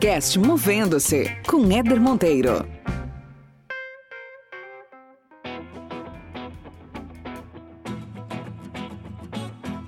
[0.00, 2.66] podcast Movendo-se com Éder Monteiro.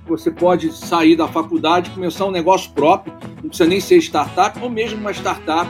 [0.05, 4.69] Você pode sair da faculdade começar um negócio próprio, não precisa nem ser startup ou
[4.69, 5.67] mesmo uma startup.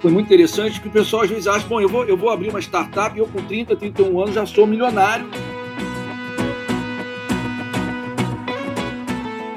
[0.00, 2.48] Foi muito interessante que o pessoal às vezes acha, bom, eu vou, eu vou abrir
[2.48, 5.43] uma startup e eu com 30, 31 anos já sou milionário.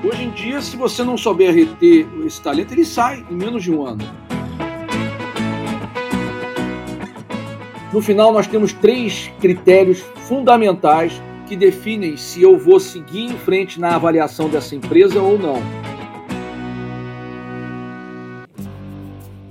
[0.07, 3.73] Hoje em dia, se você não souber reter esse talento, ele sai em menos de
[3.73, 4.05] um ano.
[7.91, 13.81] No final, nós temos três critérios fundamentais que definem se eu vou seguir em frente
[13.81, 15.61] na avaliação dessa empresa ou não.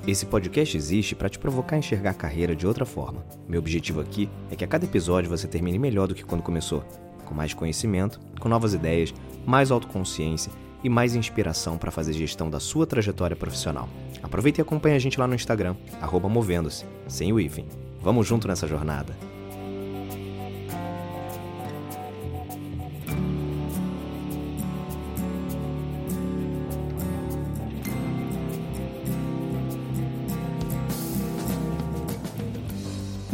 [0.06, 3.26] Esse podcast existe para te provocar a enxergar a carreira de outra forma.
[3.46, 6.82] Meu objetivo aqui é que a cada episódio você termine melhor do que quando começou,
[7.26, 9.12] com mais conhecimento, com novas ideias,
[9.44, 10.50] mais autoconsciência
[10.82, 13.88] e mais inspiração para fazer gestão da sua trajetória profissional.
[14.22, 15.76] Aproveite e acompanhe a gente lá no Instagram,
[16.30, 17.66] movendo-se, sem o hífen.
[18.00, 19.14] Vamos junto nessa jornada.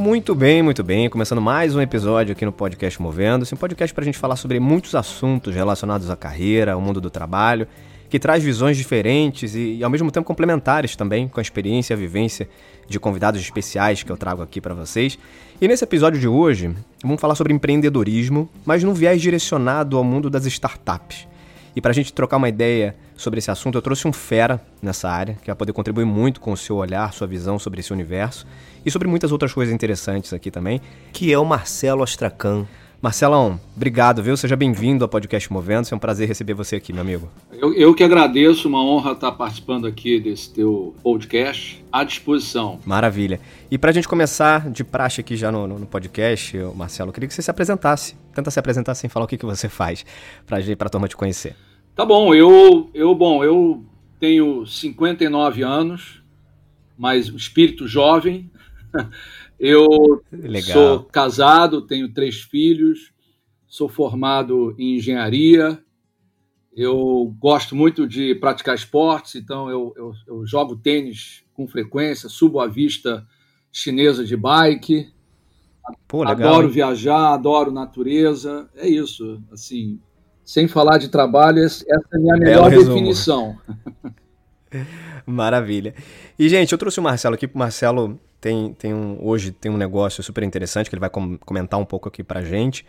[0.03, 1.09] Muito bem, muito bem.
[1.09, 4.59] Começando mais um episódio aqui no podcast Movendo-se, um podcast para a gente falar sobre
[4.59, 7.69] muitos assuntos relacionados à carreira, ao mundo do trabalho,
[8.11, 11.95] que traz visões diferentes e, e ao mesmo tempo complementares também com a experiência e
[11.95, 12.49] a vivência
[12.89, 15.17] de convidados especiais que eu trago aqui para vocês.
[15.61, 20.29] E nesse episódio de hoje, vamos falar sobre empreendedorismo, mas num viés direcionado ao mundo
[20.29, 21.29] das startups.
[21.75, 25.09] E para a gente trocar uma ideia sobre esse assunto, eu trouxe um fera nessa
[25.09, 28.47] área, que vai poder contribuir muito com o seu olhar, sua visão sobre esse universo
[28.85, 30.81] e sobre muitas outras coisas interessantes aqui também,
[31.13, 32.67] que é o Marcelo Astracan.
[33.03, 34.37] Marcelão, obrigado, viu?
[34.37, 35.89] Seja bem-vindo ao podcast Movendo.
[35.91, 37.29] É um prazer receber você aqui, meu amigo.
[37.51, 42.79] Eu, eu, que agradeço, uma honra estar participando aqui desse teu podcast, à disposição.
[42.87, 43.41] Maravilha.
[43.69, 47.27] E para a gente começar de praxe aqui já no, no, podcast, Marcelo, eu queria
[47.27, 48.15] que você se apresentasse.
[48.33, 50.07] Tenta se apresentar sem falar o que, que você faz,
[50.47, 51.57] para a turma te conhecer.
[51.97, 53.85] Tá bom, eu, eu, bom, eu
[54.21, 56.23] tenho 59 anos,
[56.97, 58.49] mas espírito jovem.
[59.65, 60.73] Eu Legal.
[60.73, 63.13] sou casado, tenho três filhos,
[63.69, 65.81] sou formado em engenharia.
[66.75, 72.59] Eu gosto muito de praticar esportes, então eu, eu, eu jogo tênis com frequência, subo
[72.59, 73.25] a vista
[73.71, 75.13] chinesa de bike.
[76.09, 78.69] Pô, adoro viajar, adoro natureza.
[78.75, 80.01] É isso, assim,
[80.45, 83.57] sem falar de trabalho, essa é a minha melhor definição.
[85.25, 85.95] Maravilha.
[86.37, 89.77] E, gente, eu trouxe o Marcelo aqui, o Marcelo tem, tem um, hoje tem um
[89.77, 92.85] negócio super interessante que ele vai com, comentar um pouco aqui pra gente.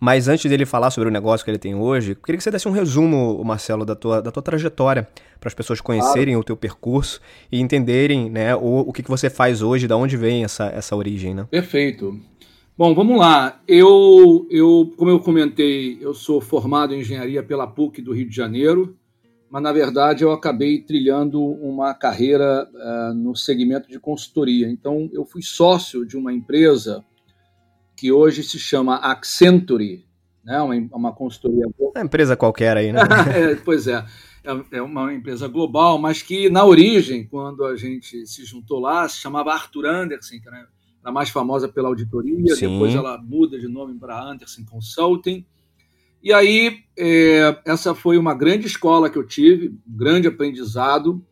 [0.00, 2.66] Mas antes dele falar sobre o negócio que ele tem hoje, queria que você desse
[2.66, 5.06] um resumo, Marcelo, da tua, da tua trajetória,
[5.38, 6.40] para as pessoas conhecerem claro.
[6.40, 7.20] o teu percurso
[7.52, 10.96] e entenderem né, o, o que, que você faz hoje, da onde vem essa, essa
[10.96, 11.34] origem.
[11.34, 11.46] Né?
[11.50, 12.18] Perfeito.
[12.76, 13.60] Bom, vamos lá.
[13.68, 18.34] Eu, eu, como eu comentei, eu sou formado em engenharia pela PUC do Rio de
[18.34, 18.96] Janeiro
[19.54, 24.68] mas na verdade eu acabei trilhando uma carreira uh, no segmento de consultoria.
[24.68, 27.04] Então eu fui sócio de uma empresa
[27.96, 30.04] que hoje se chama Accenture,
[30.44, 30.60] né?
[30.60, 31.66] uma, uma consultoria.
[31.66, 32.98] É uma empresa qualquer aí, né?
[33.32, 34.04] é, pois é.
[34.42, 34.78] é.
[34.78, 39.18] É uma empresa global, mas que na origem, quando a gente se juntou lá, se
[39.18, 42.72] chamava Arthur Anderson, que era mais famosa pela auditoria, Sim.
[42.72, 45.46] depois ela muda de nome para Anderson Consulting.
[46.24, 51.22] E aí, é, essa foi uma grande escola que eu tive, um grande aprendizado.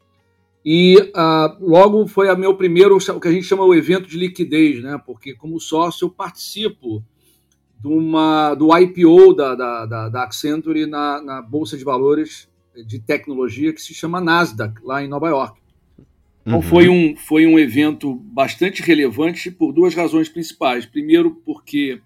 [0.63, 4.19] E ah, logo foi a meu primeiro, o que a gente chama o evento de
[4.19, 5.01] liquidez, né?
[5.05, 7.03] Porque como sócio eu participo
[7.81, 12.49] de uma, do IPO da, da, da, da Accenture na, na Bolsa de Valores
[12.87, 15.59] de Tecnologia que se chama Nasdaq, lá em Nova York.
[16.43, 16.63] Então uhum.
[16.63, 20.85] foi, um, foi um evento bastante relevante por duas razões principais.
[20.85, 22.01] Primeiro, porque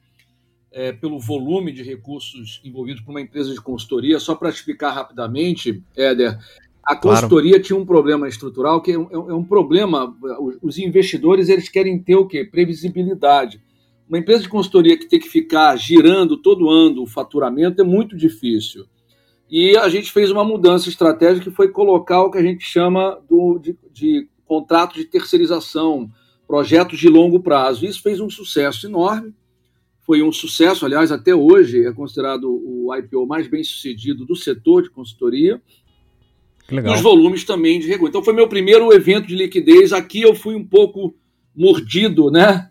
[0.77, 4.21] é, pelo volume de recursos envolvidos por uma empresa de consultoria.
[4.21, 6.39] Só para explicar rapidamente, Éder,
[6.85, 7.65] a consultoria claro.
[7.65, 10.15] tinha um problema estrutural que é um, é um, problema.
[10.61, 12.45] Os investidores eles querem ter o quê?
[12.45, 13.59] Previsibilidade.
[14.07, 18.15] Uma empresa de consultoria que tem que ficar girando todo ano o faturamento é muito
[18.15, 18.85] difícil.
[19.51, 23.19] E a gente fez uma mudança estratégica que foi colocar o que a gente chama
[23.27, 26.11] do, de, de contrato de terceirização,
[26.47, 27.87] projetos de longo prazo.
[27.87, 29.33] Isso fez um sucesso enorme
[30.07, 34.85] foi um sucesso, aliás, até hoje é considerado o IPO mais bem sucedido do setor
[34.85, 35.61] de consultoria.
[36.71, 36.93] Legal.
[36.93, 38.11] E os volumes também de recurso.
[38.11, 39.93] Então foi meu primeiro evento de liquidez.
[39.93, 41.15] Aqui eu fui um pouco
[41.55, 42.71] mordido, né?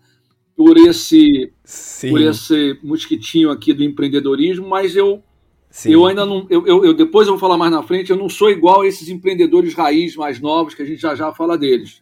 [0.55, 2.09] Por esse, Sim.
[2.09, 5.21] por esse mosquitinho aqui do empreendedorismo, mas eu
[5.75, 5.91] Sim.
[5.91, 6.47] Eu ainda não.
[6.49, 8.87] Eu, eu, eu, depois eu vou falar mais na frente, eu não sou igual a
[8.87, 12.01] esses empreendedores raiz mais novos, que a gente já já fala deles.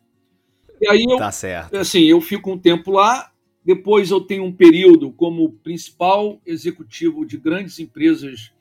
[0.80, 1.18] E aí eu.
[1.18, 1.75] Tá certo.
[1.75, 3.31] Assim, eu fico um tempo lá,
[3.65, 8.51] depois eu tenho um período como principal executivo de grandes empresas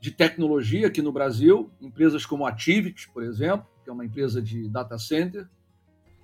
[0.00, 4.40] de tecnologia aqui no Brasil, empresas como a Activity, por exemplo, que é uma empresa
[4.40, 5.46] de data center.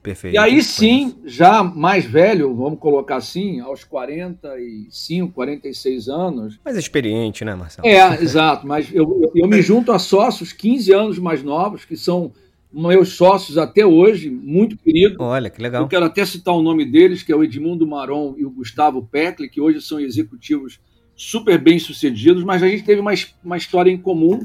[0.02, 0.34] Perfeito.
[0.34, 6.60] E aí sim, já mais velho, vamos colocar assim, aos 45, 46 anos.
[6.64, 7.86] Mais experiente, né, Marcelo?
[7.86, 8.66] É, exato.
[8.66, 12.32] Mas eu, eu me junto a sócios 15 anos mais novos, que são
[12.72, 15.16] meus sócios até hoje, muito queridos.
[15.18, 15.82] Olha, que legal.
[15.82, 19.06] Eu quero até citar o nome deles, que é o Edmundo Maron e o Gustavo
[19.10, 20.80] Peckley, que hoje são executivos
[21.16, 23.12] super bem sucedidos, mas a gente teve uma,
[23.44, 24.40] uma história em comum.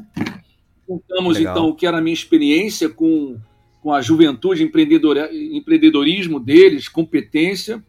[0.87, 1.53] Contamos, legal.
[1.53, 3.37] então, o que era a minha experiência com
[3.85, 7.83] com a juventude, empreendedorismo deles, competência,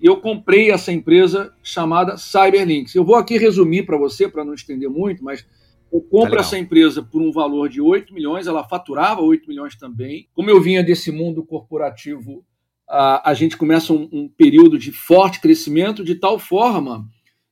[0.00, 2.94] e eu comprei essa empresa chamada Cyberlinks.
[2.94, 5.46] Eu vou aqui resumir para você, para não estender muito, mas
[5.92, 9.76] eu compro tá essa empresa por um valor de 8 milhões, ela faturava 8 milhões
[9.76, 10.28] também.
[10.32, 12.44] Como eu vinha desse mundo corporativo,
[12.88, 17.06] a, a gente começa um, um, período de forte crescimento, de tal forma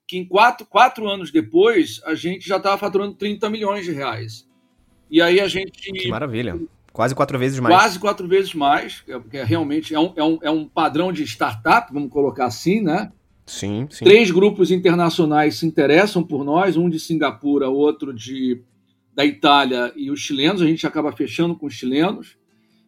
[0.07, 4.49] que em quatro, quatro anos depois, a gente já estava faturando 30 milhões de reais.
[5.11, 5.93] E aí a gente.
[5.93, 6.59] Que maravilha
[6.93, 7.75] Quase quatro vezes mais.
[7.75, 11.23] Quase quatro vezes mais, porque é, realmente é um, é, um, é um padrão de
[11.23, 13.13] startup, vamos colocar assim, né?
[13.51, 14.05] Sim, sim.
[14.05, 18.63] Três grupos internacionais se interessam por nós, um de Singapura, outro de
[19.13, 20.63] da Itália e os chilenos.
[20.63, 22.39] A gente acaba fechando com os chilenos.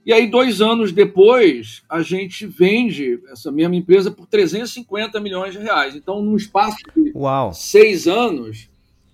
[0.07, 5.59] E aí, dois anos depois, a gente vende essa mesma empresa por 350 milhões de
[5.59, 5.97] reais.
[5.97, 7.53] Então, num espaço de Uau.
[7.53, 8.71] seis anos,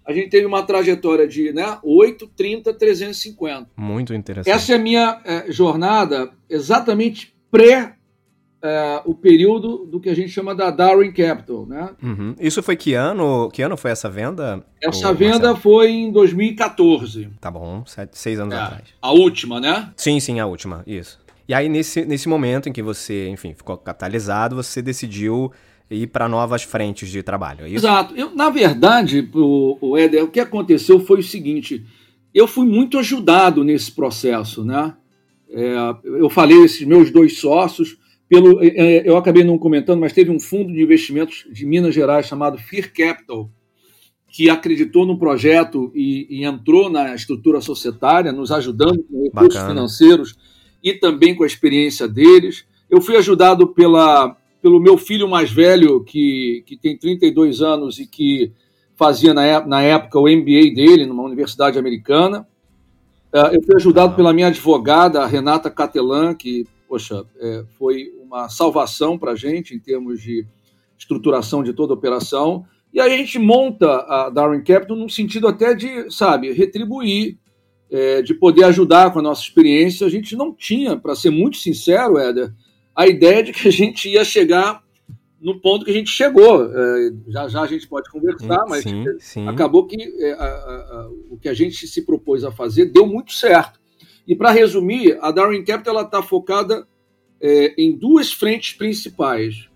[0.06, 3.70] a gente teve uma trajetória de né, 8, 30, 350.
[3.76, 4.54] Muito interessante.
[4.54, 7.97] Essa é a minha é, jornada exatamente pré
[8.62, 11.90] é, o período do que a gente chama da Darwin Capital, né?
[12.02, 12.34] Uhum.
[12.40, 13.48] Isso foi que ano?
[13.52, 14.64] Que ano foi essa venda?
[14.82, 17.30] Essa venda foi em 2014.
[17.40, 18.82] Tá bom, sete, seis anos é, atrás.
[19.00, 19.92] A última, né?
[19.96, 21.18] Sim, sim, a última, isso.
[21.46, 25.50] E aí, nesse, nesse momento em que você, enfim, ficou capitalizado, você decidiu
[25.90, 27.64] ir para novas frentes de trabalho.
[27.64, 28.14] É Exato.
[28.14, 31.86] Eu, na verdade, o, o Éder, o que aconteceu foi o seguinte:
[32.34, 34.94] eu fui muito ajudado nesse processo, né?
[35.50, 35.74] É,
[36.04, 37.96] eu falei esses meus dois sócios,
[38.28, 41.94] pelo, é, é, eu acabei não comentando, mas teve um fundo de investimentos de Minas
[41.94, 43.50] Gerais chamado Fear Capital,
[44.30, 49.68] que acreditou no projeto e, e entrou na estrutura societária, nos ajudando com recursos Bacana.
[49.68, 50.36] financeiros
[50.82, 52.66] e também com a experiência deles.
[52.90, 58.06] Eu fui ajudado pela pelo meu filho mais velho, que, que tem 32 anos e
[58.06, 58.52] que
[58.96, 62.46] fazia na, na época o MBA dele numa universidade americana.
[63.32, 69.18] Uh, eu fui ajudado pela minha advogada, Renata Catelan, que, poxa, é, foi uma salvação
[69.18, 70.46] para a gente em termos de
[70.98, 72.64] estruturação de toda a operação.
[72.92, 77.38] E aí a gente monta a Darwin Capital num sentido até de, sabe, retribuir,
[77.90, 80.06] é, de poder ajudar com a nossa experiência.
[80.06, 82.52] A gente não tinha, para ser muito sincero, Éder,
[82.94, 84.82] a ideia de que a gente ia chegar
[85.40, 86.64] no ponto que a gente chegou.
[86.64, 89.48] É, já já a gente pode conversar, mas sim, sim.
[89.48, 93.32] acabou que é, a, a, o que a gente se propôs a fazer deu muito
[93.32, 93.80] certo.
[94.26, 96.86] E para resumir, a Darwin Capital está focada
[97.40, 99.68] é, em duas frentes principais.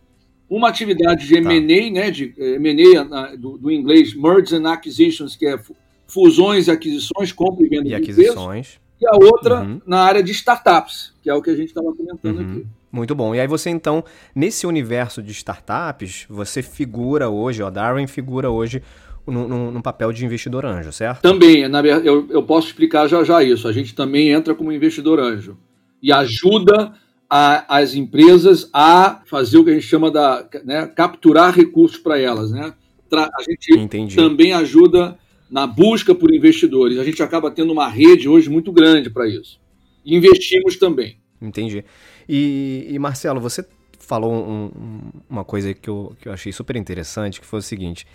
[0.49, 1.91] Uma atividade de M&A, tá.
[1.91, 5.59] né, de é, M&A do, do, inglês Mergers and Acquisitions, que é
[6.07, 8.79] fusões e aquisições, compra e venda e de aquisições.
[9.01, 9.81] e a outra uhum.
[9.87, 12.53] na área de startups, que é o que a gente estava comentando uhum.
[12.53, 12.67] aqui.
[12.93, 13.35] Muito bom.
[13.35, 18.83] E aí você então, nesse universo de startups, você figura hoje, ó, Darwin figura hoje
[19.27, 21.23] num, papel de investidor anjo, certo?
[21.23, 23.67] Também, na eu, eu posso explicar já já isso.
[23.67, 25.57] A gente também entra como investidor anjo
[26.03, 26.93] e ajuda
[27.35, 32.19] a, as empresas a fazer o que a gente chama da né, capturar recursos para
[32.19, 32.75] elas, né?
[33.11, 34.17] A gente Entendi.
[34.17, 35.19] também ajuda
[35.51, 36.99] na busca por investidores.
[36.99, 39.59] A gente acaba tendo uma rede hoje muito grande para isso.
[40.05, 41.17] E investimos também.
[41.41, 41.83] Entendi.
[42.29, 43.65] E, e Marcelo, você
[43.99, 47.63] falou um, um, uma coisa que eu, que eu achei super interessante, que foi o
[47.63, 48.07] seguinte: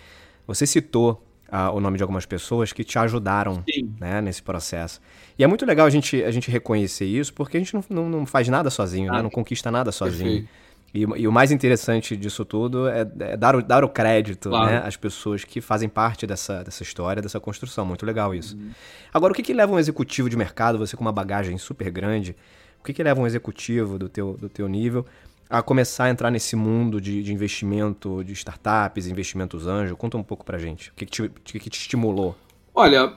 [0.46, 1.20] você citou
[1.50, 3.64] ah, o nome de algumas pessoas que te ajudaram
[3.98, 5.00] né, nesse processo.
[5.38, 8.08] E é muito legal a gente, a gente reconhecer isso, porque a gente não, não,
[8.08, 9.22] não faz nada sozinho, ah, né?
[9.22, 10.46] não conquista nada sozinho.
[10.94, 14.70] E, e, o mais interessante disso tudo é, é dar, o, dar o crédito claro.
[14.70, 17.84] né, às pessoas que fazem parte dessa, dessa história, dessa construção.
[17.84, 18.56] Muito legal isso.
[18.56, 18.70] Uhum.
[19.12, 22.34] Agora, o que, que leva um executivo de mercado, você com uma bagagem super grande,
[22.80, 25.04] o que, que leva um executivo do teu, do teu nível
[25.48, 29.96] a começar a entrar nesse mundo de, de investimento de startups, investimentos anjo?
[29.96, 30.90] Conta um pouco pra gente.
[30.90, 32.36] O que, que, te, que te estimulou?
[32.74, 33.14] Olha,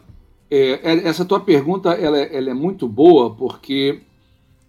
[0.50, 4.02] é, é, essa tua pergunta ela, é, ela é muito boa porque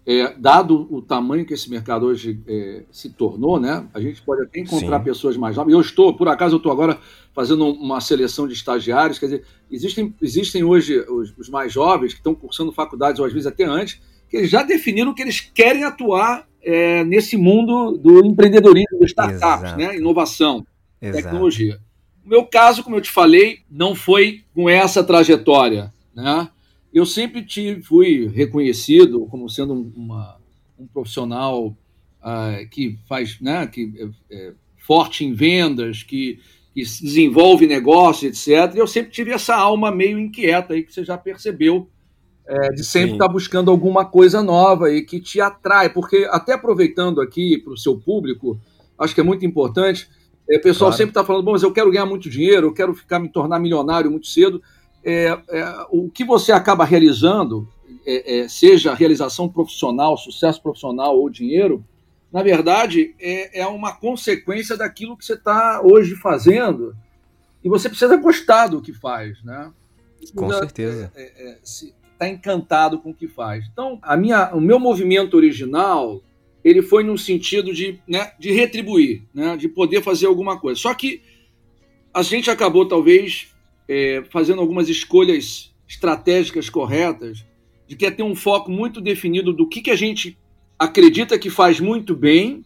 [0.05, 4.43] é, dado o tamanho que esse mercado hoje é, se tornou, né, a gente pode
[4.43, 5.03] até encontrar Sim.
[5.05, 5.73] pessoas mais jovens.
[5.73, 6.99] Eu estou, por acaso, eu estou agora
[7.33, 12.19] fazendo uma seleção de estagiários, quer dizer, existem, existem hoje os, os mais jovens que
[12.19, 14.01] estão cursando faculdades, ou às vezes até antes,
[14.33, 19.77] que eles já definiram que eles querem atuar é, nesse mundo do empreendedorismo, das startups,
[19.77, 20.65] né, inovação,
[20.99, 21.23] Exato.
[21.23, 21.79] tecnologia.
[22.25, 26.49] O meu caso, como eu te falei, não foi com essa trajetória, né?
[26.91, 30.39] eu sempre tive, fui reconhecido como sendo uma,
[30.79, 33.93] um profissional uh, que faz, né, que
[34.31, 36.39] é, é, forte em vendas, que,
[36.73, 38.73] que desenvolve negócios, etc.
[38.73, 41.87] E eu sempre tive essa alma meio inquieta aí que você já percebeu,
[42.47, 46.53] é, de sempre estar tá buscando alguma coisa nova e que te atrai, porque até
[46.53, 48.59] aproveitando aqui para o seu público,
[48.99, 50.09] acho que é muito importante.
[50.49, 50.97] É, o pessoal claro.
[50.97, 53.59] sempre está falando, bom, mas eu quero ganhar muito dinheiro, eu quero ficar me tornar
[53.59, 54.61] milionário muito cedo
[55.03, 57.67] é, é, o que você acaba realizando,
[58.05, 61.83] é, é, seja realização profissional, sucesso profissional ou dinheiro,
[62.31, 66.95] na verdade é, é uma consequência daquilo que você está hoje fazendo
[67.63, 69.71] e você precisa gostar do que faz, né?
[70.33, 71.11] com certeza.
[72.23, 73.65] Está encantado com o que faz.
[73.71, 76.21] Então, a minha, o meu movimento original
[76.63, 80.79] ele foi no sentido de, né, de retribuir, né, de poder fazer alguma coisa.
[80.79, 81.21] Só que
[82.13, 83.53] a gente acabou talvez
[83.87, 87.45] é, fazendo algumas escolhas estratégicas corretas,
[87.85, 90.37] de que é ter um foco muito definido do que, que a gente
[90.79, 92.63] acredita que faz muito bem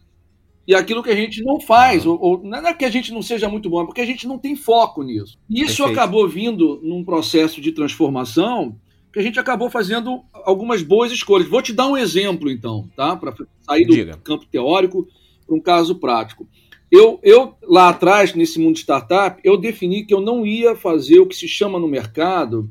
[0.66, 3.22] e aquilo que a gente não faz, ou, ou, não é que a gente não
[3.22, 5.38] seja muito bom, é porque a gente não tem foco nisso.
[5.48, 5.98] E isso Perfeito.
[5.98, 8.78] acabou vindo num processo de transformação
[9.12, 11.48] que a gente acabou fazendo algumas boas escolhas.
[11.48, 13.16] Vou te dar um exemplo, então, tá?
[13.16, 14.18] Para sair do Diga.
[14.22, 15.06] campo teórico
[15.46, 16.46] para um caso prático.
[16.90, 21.18] Eu, eu, lá atrás, nesse mundo de startup, eu defini que eu não ia fazer
[21.18, 22.70] o que se chama no mercado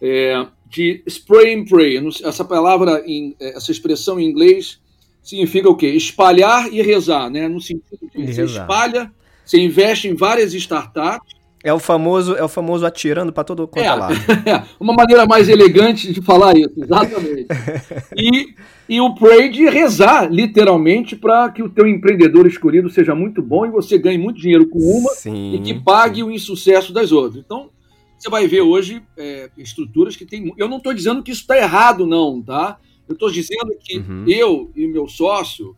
[0.00, 1.96] é, de spray and pray.
[2.24, 4.80] Essa palavra, em, é, essa expressão em inglês
[5.22, 5.86] significa o quê?
[5.88, 7.48] Espalhar e rezar, né?
[7.48, 9.12] No sentido de você espalha,
[9.44, 11.34] você investe em várias startups.
[11.64, 14.14] É o famoso, é o famoso atirando para todo quanto é, é lado.
[14.44, 17.46] É, uma maneira mais elegante de falar isso, exatamente.
[18.16, 18.54] E
[18.88, 23.64] e o pray de rezar, literalmente, para que o teu empreendedor escolhido seja muito bom
[23.64, 26.22] e você ganhe muito dinheiro com uma sim, e que pague sim.
[26.22, 27.42] o insucesso das outras.
[27.42, 27.70] Então,
[28.18, 30.52] você vai ver hoje é, estruturas que tem.
[30.58, 32.78] Eu não estou dizendo que isso está errado, não, tá?
[33.08, 34.24] Eu estou dizendo que uhum.
[34.28, 35.74] eu e meu sócio,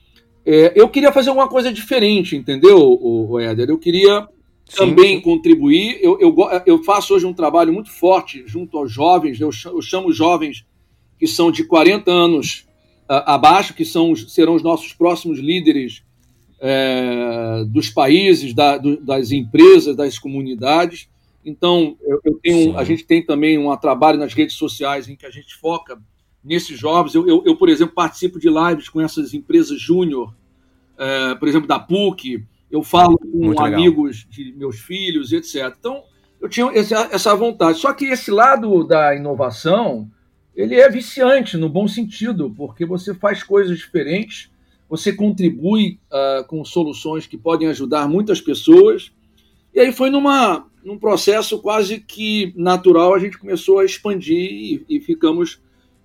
[0.45, 3.71] é, eu queria fazer alguma coisa diferente, entendeu, o, Éder?
[3.71, 4.29] Eu queria
[4.67, 5.99] sim, também contribuir.
[6.03, 6.35] Eu, eu,
[6.67, 10.67] eu, faço hoje um trabalho muito forte junto aos jovens, eu chamo, eu chamo jovens
[11.23, 12.67] que são de 40 anos
[13.07, 16.03] abaixo, que são, serão os nossos próximos líderes
[16.59, 21.09] é, dos países, da, do, das empresas, das comunidades.
[21.45, 25.25] Então, eu, eu tenho, a gente tem também um trabalho nas redes sociais em que
[25.25, 25.97] a gente foca
[26.43, 27.15] nesses jovens.
[27.15, 30.35] Eu, eu, eu por exemplo, participo de lives com essas empresas júnior,
[30.99, 32.45] é, por exemplo, da PUC.
[32.69, 34.53] Eu falo com Muito amigos legal.
[34.53, 35.73] de meus filhos, etc.
[35.79, 36.03] Então,
[36.41, 37.79] eu tinha essa vontade.
[37.79, 40.11] Só que esse lado da inovação,
[40.55, 44.51] ele é viciante no bom sentido, porque você faz coisas diferentes,
[44.89, 49.11] você contribui uh, com soluções que podem ajudar muitas pessoas.
[49.75, 54.85] E aí foi numa, num processo quase que natural, a gente começou a expandir e,
[54.89, 55.55] e ficamos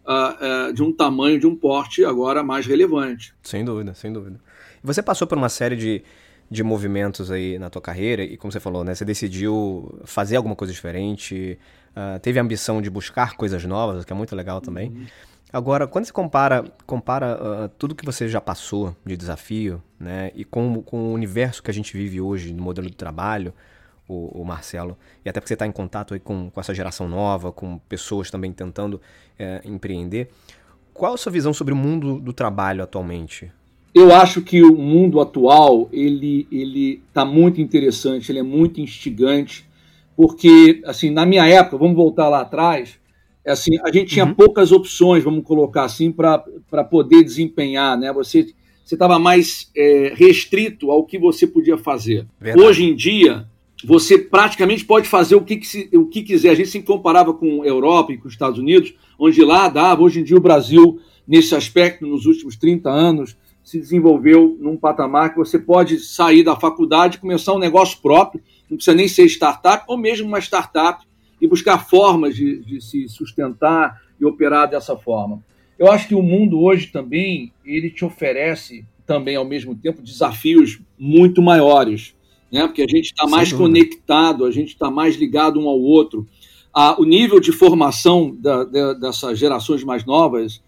[0.05, 3.33] uh, uh, de um tamanho, de um porte agora mais relevante.
[3.43, 4.39] Sem dúvida, sem dúvida.
[4.81, 6.01] Você passou por uma série de,
[6.49, 10.55] de movimentos aí na tua carreira e, como você falou, né, você decidiu fazer alguma
[10.55, 11.59] coisa diferente,
[11.91, 14.89] uh, teve a ambição de buscar coisas novas, que é muito legal também.
[14.89, 15.05] Uhum.
[15.51, 20.45] Agora, quando você compara, compara uh, tudo que você já passou de desafio, né, e
[20.45, 23.53] com, com o universo que a gente vive hoje no modelo de trabalho,
[24.07, 27.09] o, o Marcelo, e até porque você está em contato aí com, com essa geração
[27.09, 29.01] nova, com pessoas também tentando
[29.37, 30.29] é, empreender,
[30.93, 33.51] qual a sua visão sobre o mundo do trabalho atualmente?
[33.97, 39.65] Eu acho que o mundo atual ele ele está muito interessante, ele é muito instigante,
[40.15, 42.99] porque assim na minha época, vamos voltar lá atrás,
[43.43, 44.33] é assim a gente tinha uhum.
[44.33, 48.13] poucas opções, vamos colocar assim, para poder desempenhar, né?
[48.13, 48.53] Você
[48.85, 52.25] você estava mais é, restrito ao que você podia fazer.
[52.39, 52.65] Verdade.
[52.65, 53.45] Hoje em dia
[53.83, 55.59] você praticamente pode fazer o que,
[55.93, 56.51] o que quiser.
[56.51, 60.03] A gente se comparava com a Europa e com os Estados Unidos, onde lá dava.
[60.03, 63.35] Hoje em dia o Brasil, nesse aspecto, nos últimos 30 anos,
[63.67, 68.77] se desenvolveu num patamar que você pode sair da faculdade começar um negócio próprio, não
[68.77, 71.05] precisa nem ser startup, ou mesmo uma startup,
[71.41, 75.43] e buscar formas de, de se sustentar e operar dessa forma.
[75.77, 80.79] Eu acho que o mundo hoje também, ele te oferece também, ao mesmo tempo, desafios
[80.97, 82.15] muito maiores,
[82.49, 82.65] né?
[82.67, 86.25] porque a gente está mais conectado, a gente está mais ligado um ao outro
[86.73, 90.61] a, o nível de formação da, da, dessas gerações mais novas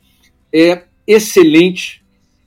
[0.51, 1.99] é excelente.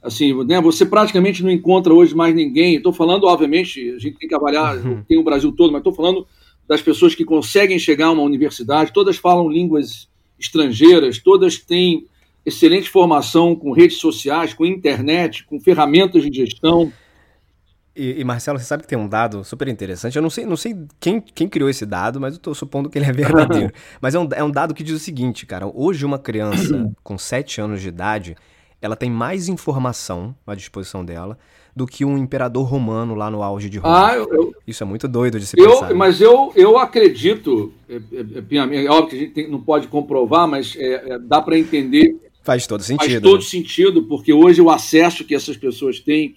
[0.02, 2.74] Assim, né, você praticamente não encontra hoje mais ninguém.
[2.74, 5.02] Estou falando, obviamente, a gente tem que avaliar, uhum.
[5.04, 6.26] tem o Brasil todo, mas estou falando
[6.66, 8.92] das pessoas que conseguem chegar a uma universidade.
[8.92, 12.06] Todas falam línguas estrangeiras, todas têm
[12.44, 16.92] excelente formação com redes sociais, com internet, com ferramentas de gestão.
[17.94, 20.16] E, e, Marcelo, você sabe que tem um dado super interessante.
[20.16, 22.98] Eu não sei, não sei quem, quem criou esse dado, mas eu estou supondo que
[22.98, 23.72] ele é verdadeiro.
[24.00, 25.70] mas é um, é um dado que diz o seguinte, cara.
[25.72, 28.34] Hoje, uma criança com 7 anos de idade,
[28.82, 31.38] ela tem mais informação à disposição dela
[31.74, 34.10] do que um imperador romano lá no auge de Roma.
[34.10, 35.88] Ah, eu, Isso é muito doido de se eu, pensar.
[35.88, 35.94] Né?
[35.94, 39.86] Mas eu, eu acredito, é, é, é, é, óbvio que a gente tem, não pode
[39.86, 42.16] comprovar, mas é, é dá para entender.
[42.42, 43.08] Faz todo sentido.
[43.08, 43.46] Faz todo né?
[43.46, 46.34] sentido, porque hoje o acesso que essas pessoas têm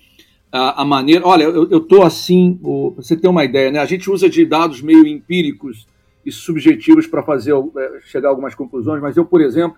[0.52, 1.28] a, a maneira.
[1.28, 3.80] Olha, eu estou assim, o, você ter uma ideia, né?
[3.80, 5.86] A gente usa de dados meio empíricos
[6.26, 9.78] e subjetivos para fazer é, chegar a algumas conclusões, mas eu, por exemplo,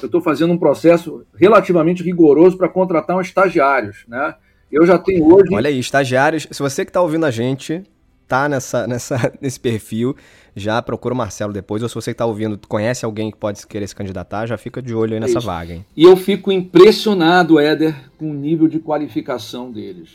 [0.00, 4.34] eu estou fazendo um processo relativamente rigoroso para contratar um estagiários, né?
[4.70, 5.52] Eu já tenho hoje.
[5.52, 6.46] Olha aí, estagiários.
[6.50, 7.82] Se você que está ouvindo a gente,
[8.26, 10.14] tá nessa, nessa, nesse perfil,
[10.54, 13.86] já procura o Marcelo depois, ou se você está ouvindo, conhece alguém que pode querer
[13.86, 15.72] se candidatar, já fica de olho aí nessa é vaga.
[15.72, 15.86] Hein?
[15.96, 20.10] E eu fico impressionado, Éder, com o nível de qualificação deles.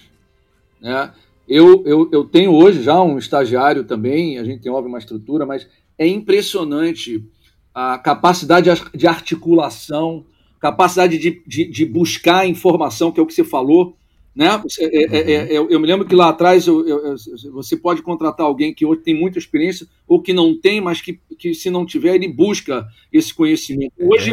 [0.80, 1.12] Né?
[1.48, 5.46] Eu, eu, eu tenho hoje já um estagiário também, a gente tem óbvio uma estrutura,
[5.46, 7.24] mas é impressionante
[7.74, 10.26] a capacidade de articulação,
[10.60, 13.98] capacidade de, de, de buscar informação, que é o que você falou,
[14.36, 14.62] né?
[14.80, 17.16] É, é, é, é eu me lembro que lá atrás eu, eu,
[17.52, 21.20] você pode contratar alguém que hoje tem muita experiência ou que não tem, mas que,
[21.38, 23.94] que se não tiver, ele busca esse conhecimento.
[24.00, 24.32] É hoje,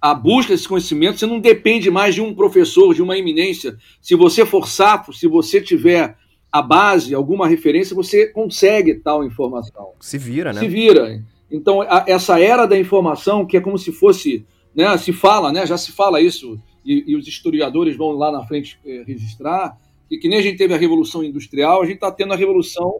[0.00, 3.76] a busca desse conhecimento, você não depende mais de um professor, de uma eminência.
[4.00, 6.16] Se você for sapo, se você tiver
[6.58, 9.90] a base, alguma referência, você consegue tal informação.
[10.00, 10.60] Se vira, né?
[10.60, 11.22] Se vira.
[11.50, 15.66] Então, a, essa era da informação, que é como se fosse, né, se fala, né,
[15.66, 19.78] já se fala isso e, e os historiadores vão lá na frente é, registrar,
[20.10, 22.96] e que nem a gente teve a revolução industrial, a gente está tendo a revolução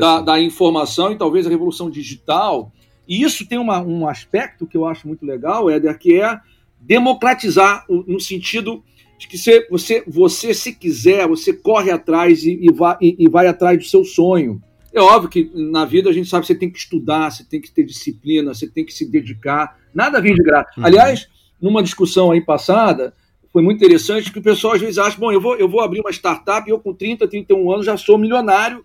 [0.00, 2.72] da, da, informação e talvez a revolução digital.
[3.06, 6.40] E isso tem uma, um aspecto que eu acho muito legal, Éder, que é
[6.80, 8.82] democratizar no sentido
[9.20, 13.28] de que você, você, você se quiser, você corre atrás e, e, vai, e, e
[13.28, 14.62] vai atrás do seu sonho.
[14.94, 17.60] É óbvio que na vida a gente sabe que você tem que estudar, você tem
[17.60, 19.78] que ter disciplina, você tem que se dedicar.
[19.94, 20.70] Nada vem de graça.
[20.74, 20.86] Uhum.
[20.86, 21.28] Aliás,
[21.60, 23.12] numa discussão aí passada,
[23.52, 26.00] foi muito interessante que o pessoal às vezes acha, bom, eu vou, eu vou abrir
[26.00, 28.82] uma startup e eu com 30, 31 anos já sou milionário,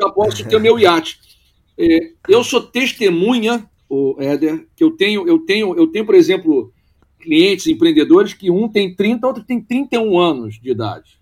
[0.00, 1.18] já posso ter meu iate.
[1.76, 6.72] É, eu sou testemunha, o Éder, que eu tenho, eu tenho, eu tenho, por exemplo,
[7.22, 11.18] clientes, empreendedores que um tem 30, outro tem 31 anos de idade.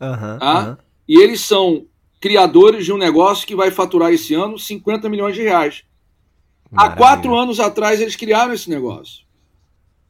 [0.00, 0.68] Uhum, tá?
[0.68, 0.76] Uhum.
[1.08, 1.86] E eles são
[2.20, 5.84] criadores de um negócio que vai faturar esse ano 50 milhões de reais.
[6.70, 6.94] Maravilha.
[6.94, 9.24] Há quatro anos atrás eles criaram esse negócio.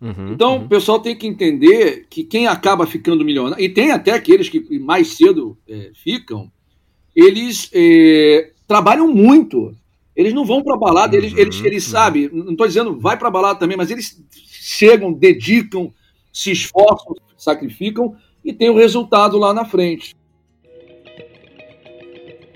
[0.01, 0.65] Uhum, então, uhum.
[0.65, 4.79] o pessoal tem que entender que quem acaba ficando milionário, e tem até aqueles que
[4.79, 6.53] mais cedo é, ficam,
[7.17, 9.75] eles é, trabalham muito.
[10.17, 11.93] Eles não vão para balada, eles, eles, uhum, eles uhum.
[11.93, 15.93] sabem, não estou dizendo vai para balada também, mas eles chegam, dedicam,
[16.33, 20.15] se esforçam, sacrificam e tem o resultado lá na frente.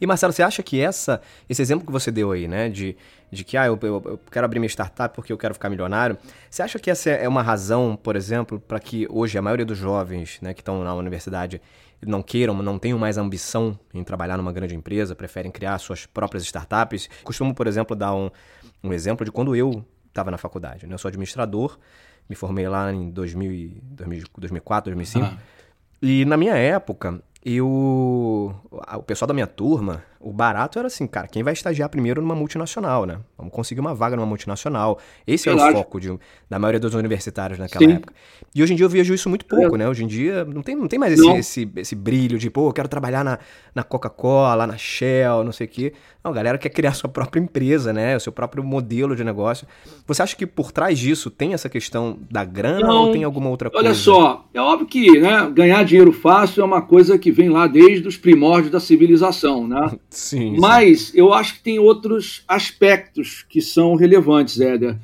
[0.00, 2.96] E Marcelo, você acha que essa, esse exemplo que você deu aí, né, de,
[3.30, 6.18] de que ah, eu, eu, eu quero abrir minha startup porque eu quero ficar milionário,
[6.50, 9.78] você acha que essa é uma razão, por exemplo, para que hoje a maioria dos
[9.78, 11.60] jovens né, que estão na universidade
[12.06, 16.44] não queiram, não tenham mais ambição em trabalhar numa grande empresa, preferem criar suas próprias
[16.44, 17.08] startups?
[17.22, 18.30] Costumo, por exemplo, dar um,
[18.82, 20.86] um exemplo de quando eu estava na faculdade.
[20.86, 20.94] Né?
[20.94, 21.78] Eu sou administrador,
[22.28, 23.80] me formei lá em 2000,
[24.36, 25.24] 2004, 2005.
[25.24, 25.38] Ah.
[26.02, 31.28] E na minha época, eu, o pessoal da minha turma, o barato era assim, cara,
[31.28, 33.18] quem vai estagiar primeiro numa multinacional, né?
[33.36, 34.98] Vamos conseguir uma vaga numa multinacional.
[35.26, 35.68] Esse Verdade.
[35.68, 37.96] era o foco de, da maioria dos universitários naquela Sim.
[37.96, 38.14] época.
[38.54, 39.78] E hoje em dia eu vejo isso muito pouco, é.
[39.80, 39.88] né?
[39.88, 42.72] Hoje em dia não tem, não tem mais esse, esse, esse, brilho de, pô, eu
[42.72, 43.38] quero trabalhar na,
[43.74, 45.92] na Coca-Cola, na Shell, não sei o quê.
[46.24, 48.16] Não, a galera quer criar sua própria empresa, né?
[48.16, 49.66] O seu próprio modelo de negócio.
[50.06, 53.50] Você acha que por trás disso tem essa questão da grana não, ou tem alguma
[53.50, 53.86] outra coisa?
[53.86, 57.66] Olha só, é óbvio que né, ganhar dinheiro fácil é uma coisa que vem lá
[57.66, 59.98] desde os primórdios da civilização, né?
[60.08, 60.56] Sim.
[60.58, 64.98] Mas eu acho que tem outros aspectos que são relevantes, Éder.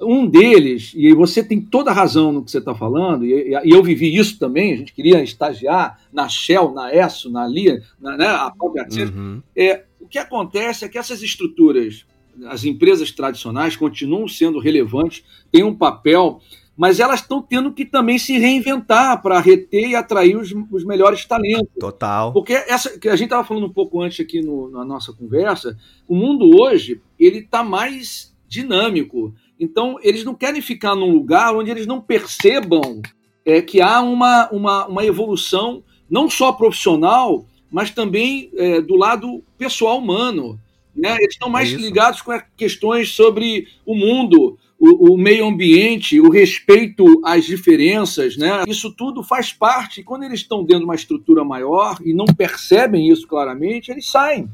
[0.00, 3.70] Um deles, e você tem toda a razão no que você está falando, e, e,
[3.70, 8.16] eu vivi isso também, a gente queria estagiar na Shell, na ESSO, na LIA, na,
[8.16, 9.40] né, a própria uhum.
[9.54, 12.04] é, O que acontece é que essas estruturas,
[12.46, 16.40] as empresas tradicionais, continuam sendo relevantes, têm um papel
[16.76, 21.24] mas elas estão tendo que também se reinventar para reter e atrair os, os, melhores
[21.24, 21.68] talentos.
[21.78, 22.32] Total.
[22.32, 25.76] Porque essa que a gente estava falando um pouco antes aqui no, na nossa conversa,
[26.08, 29.34] o mundo hoje ele está mais dinâmico.
[29.60, 33.02] Então eles não querem ficar num lugar onde eles não percebam
[33.44, 39.42] é, que há uma, uma, uma evolução não só profissional, mas também é, do lado
[39.58, 40.58] pessoal humano.
[40.94, 41.16] Né?
[41.16, 46.28] Eles estão mais é ligados com questões sobre o mundo, o, o, meio ambiente, o
[46.28, 48.64] respeito às diferenças, né?
[48.66, 50.02] Isso tudo faz parte.
[50.02, 54.50] Quando eles estão dentro de uma estrutura maior e não percebem isso claramente, eles saem.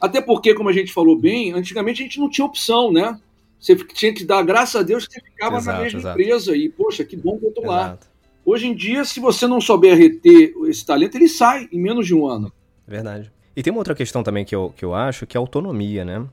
[0.00, 3.20] Até porque, como a gente falou bem, antigamente a gente não tinha opção, né?
[3.60, 6.20] Você tinha que dar graças a Deus que você ficava exato, na mesma exato.
[6.20, 7.98] empresa e, poxa, que bom que eu tô lá.
[8.46, 12.14] Hoje em dia, se você não souber reter esse talento, ele sai em menos de
[12.14, 12.50] um ano.
[12.88, 13.30] Verdade.
[13.54, 16.02] E tem uma outra questão também que eu, que eu acho, que é a autonomia,
[16.02, 16.24] né?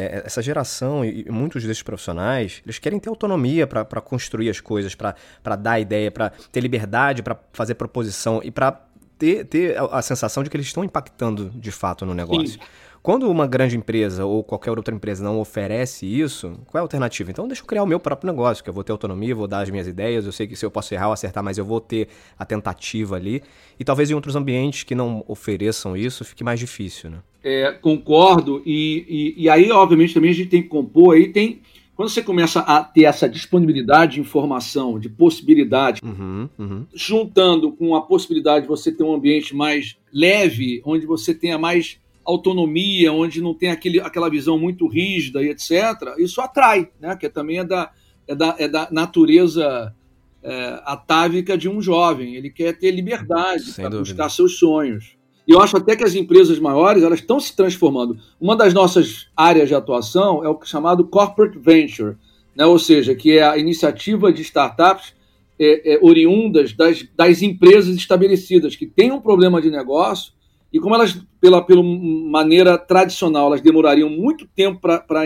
[0.00, 4.94] É, essa geração e muitos desses profissionais, eles querem ter autonomia para construir as coisas,
[4.94, 8.80] para dar ideia, para ter liberdade para fazer proposição e para
[9.18, 12.48] ter, ter a, a, sensação de que eles estão impactando de fato no negócio.
[12.48, 12.58] Sim.
[13.02, 17.30] Quando uma grande empresa ou qualquer outra empresa não oferece isso, qual é a alternativa?
[17.30, 19.60] Então deixa eu criar o meu próprio negócio, que eu vou ter autonomia, vou dar
[19.60, 21.80] as minhas ideias, eu sei que se eu posso errar ou acertar, mas eu vou
[21.80, 22.08] ter
[22.38, 23.42] a tentativa ali.
[23.78, 27.18] E talvez em outros ambientes que não ofereçam isso, fique mais difícil, né?
[27.42, 28.62] É, concordo.
[28.66, 31.62] E, e, e aí, obviamente, também a gente tem que compor aí, tem
[31.96, 36.86] quando você começa a ter essa disponibilidade de informação, de possibilidade, uhum, uhum.
[36.94, 41.98] juntando com a possibilidade de você ter um ambiente mais leve, onde você tenha mais
[42.30, 47.16] autonomia, onde não tem aquele, aquela visão muito rígida e etc., isso atrai, né?
[47.16, 47.90] que também é da,
[48.26, 49.94] é da, é da natureza
[50.42, 52.36] é, atávica de um jovem.
[52.36, 55.16] Ele quer ter liberdade para buscar seus sonhos.
[55.46, 58.18] E eu acho até que as empresas maiores elas estão se transformando.
[58.40, 62.16] Uma das nossas áreas de atuação é o chamado Corporate Venture,
[62.54, 62.64] né?
[62.64, 65.14] ou seja, que é a iniciativa de startups
[65.58, 70.32] é, é, oriundas das, das empresas estabelecidas, que têm um problema de negócio
[70.72, 75.24] e como elas, pela, pela maneira tradicional, elas demorariam muito tempo para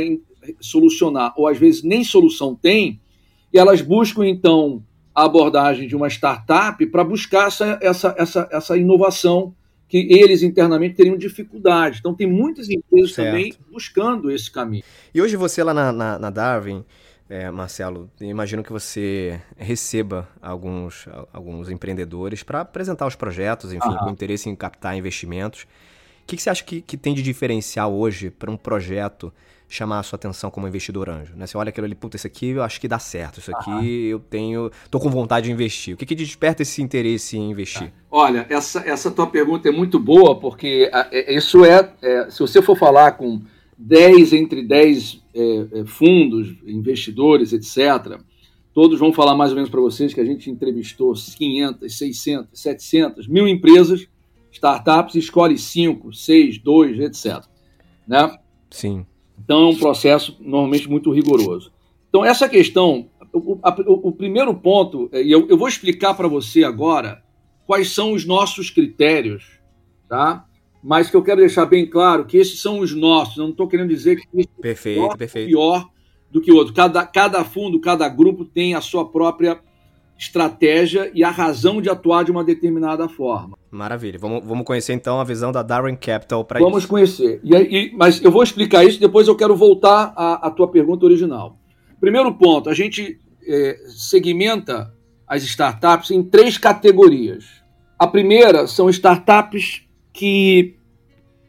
[0.60, 3.00] solucionar, ou às vezes nem solução tem,
[3.52, 4.82] e elas buscam então
[5.14, 9.54] a abordagem de uma startup para buscar essa, essa, essa, essa inovação
[9.86, 11.98] que eles internamente teriam dificuldade.
[12.00, 13.28] Então tem muitas empresas certo.
[13.28, 14.82] também buscando esse caminho.
[15.14, 16.84] E hoje você lá na, na, na Darwin,
[17.28, 24.10] é, Marcelo, imagino que você receba alguns, alguns empreendedores para apresentar os projetos, enfim, com
[24.10, 25.62] interesse em captar investimentos.
[25.62, 29.32] O que, que você acha que, que tem de diferencial hoje para um projeto
[29.66, 31.34] chamar a sua atenção como investidor anjo?
[31.34, 31.46] Né?
[31.46, 34.18] Você olha aquilo ali, puta, isso aqui eu acho que dá certo, isso aqui eu
[34.18, 35.94] tenho, tô com vontade de investir.
[35.94, 37.90] O que, que desperta esse interesse em investir?
[38.10, 42.60] Olha, essa, essa tua pergunta é muito boa, porque é, isso é, é se você
[42.60, 43.42] for falar com
[43.78, 48.20] 10 entre 10 é, é, fundos, investidores, etc.,
[48.72, 53.28] todos vão falar mais ou menos para vocês que a gente entrevistou 500, 600, 700,
[53.28, 54.08] mil empresas,
[54.50, 57.44] startups, escolhe 5, 6, 2, etc.
[58.06, 58.36] Né?
[58.70, 59.06] Sim.
[59.38, 61.72] Então é um processo normalmente muito rigoroso.
[62.08, 66.14] Então, essa questão, o, a, o, o primeiro ponto, é, e eu, eu vou explicar
[66.14, 67.24] para você agora
[67.66, 69.58] quais são os nossos critérios,
[70.08, 70.46] tá?
[70.84, 73.38] Mas que eu quero deixar bem claro que esses são os nossos.
[73.38, 75.48] Eu não estou querendo dizer que esse perfeito, é pior, perfeito.
[75.48, 75.88] pior
[76.30, 76.74] do que o outro.
[76.74, 79.58] Cada, cada fundo, cada grupo tem a sua própria
[80.18, 83.56] estratégia e a razão de atuar de uma determinada forma.
[83.70, 84.18] Maravilha.
[84.18, 86.68] Vamos, vamos conhecer então a visão da Darren Capital para isso.
[86.68, 87.40] Vamos conhecer.
[87.42, 91.06] E, e, mas eu vou explicar isso, depois eu quero voltar à, à tua pergunta
[91.06, 91.56] original.
[91.98, 93.18] Primeiro ponto, a gente
[93.48, 94.94] é, segmenta
[95.26, 97.46] as startups em três categorias.
[97.98, 99.83] A primeira são startups
[100.14, 100.76] que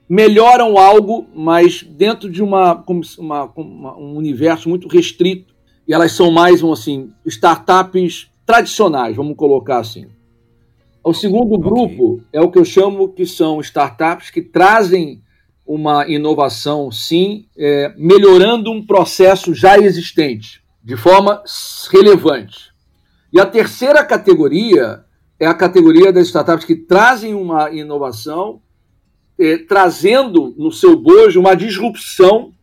[0.10, 2.84] melhoram algo, mas dentro de uma,
[3.18, 5.54] uma, uma, um universo muito restrito.
[5.88, 10.08] E elas são mais, assim, startups tradicionais, vamos colocar assim.
[11.04, 12.26] O segundo grupo okay.
[12.34, 15.22] é o que eu chamo que são startups que trazem
[15.66, 21.44] uma inovação, sim, é, melhorando um processo já existente, de forma
[21.92, 22.72] relevante.
[23.32, 25.05] E a terceira categoria
[25.40, 28.62] é a categoria das startups que trazem uma inovação,
[29.38, 32.54] é, trazendo no seu bojo uma disrupção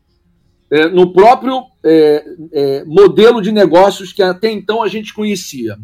[0.70, 5.76] é, no próprio é, é, modelo de negócios que até então a gente conhecia.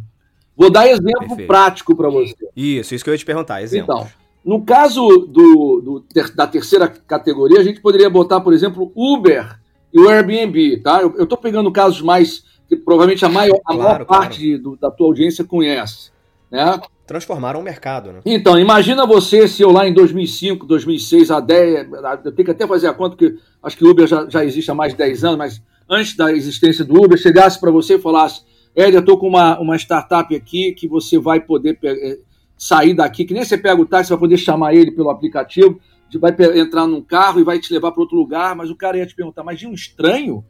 [0.57, 1.47] Vou dar exemplo Perfeito.
[1.47, 2.35] prático para você.
[2.57, 3.95] Isso, isso que eu ia te perguntar, exemplo.
[3.95, 4.09] Então,
[4.45, 9.59] no caso do, do, da terceira categoria, a gente poderia botar, por exemplo, Uber
[9.93, 11.03] e o Airbnb, tá?
[11.03, 14.91] Eu estou pegando casos mais que provavelmente a maior, a claro, maior parte do, da
[14.91, 16.11] tua audiência conhece,
[16.51, 16.81] né?
[17.07, 18.21] Transformaram o mercado, né?
[18.25, 21.89] Então, imagina você se eu lá em 2005, 2006, a 10,
[22.25, 24.71] eu tenho que até fazer a conta que acho que o Uber já, já existe
[24.71, 27.99] há mais de 10 anos, mas antes da existência do Uber, chegasse para você e
[27.99, 28.43] falasse,
[28.77, 32.19] Ed, eu estou com uma, uma startup aqui que você vai poder eh,
[32.57, 35.81] sair daqui, que nem você pega o táxi, vai poder chamar ele pelo aplicativo,
[36.21, 39.07] vai entrar num carro e vai te levar para outro lugar, mas o cara ia
[39.07, 40.45] te perguntar, mas de um estranho?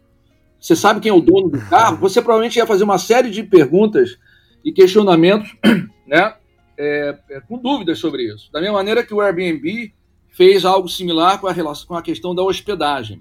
[0.61, 1.97] Você sabe quem é o dono do carro?
[1.99, 4.19] Você provavelmente ia fazer uma série de perguntas
[4.65, 5.57] e questionamentos,
[6.07, 6.35] né?
[6.81, 8.53] É, é, com dúvidas sobre isso.
[8.53, 9.93] Da mesma maneira que o Airbnb
[10.29, 13.21] fez algo similar com a, relação, com a questão da hospedagem.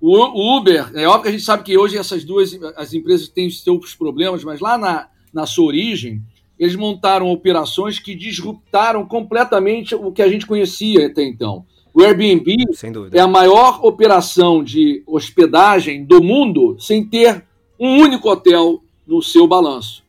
[0.00, 3.28] O, o, Uber, é óbvio que a gente sabe que hoje essas duas as empresas
[3.28, 6.22] têm seus problemas, mas lá na, na sua origem,
[6.58, 11.66] eles montaram operações que disruptaram completamente o que a gente conhecia até então.
[11.92, 12.56] O Airbnb
[13.12, 17.44] é a maior operação de hospedagem do mundo sem ter
[17.78, 20.04] um único hotel no seu balanço.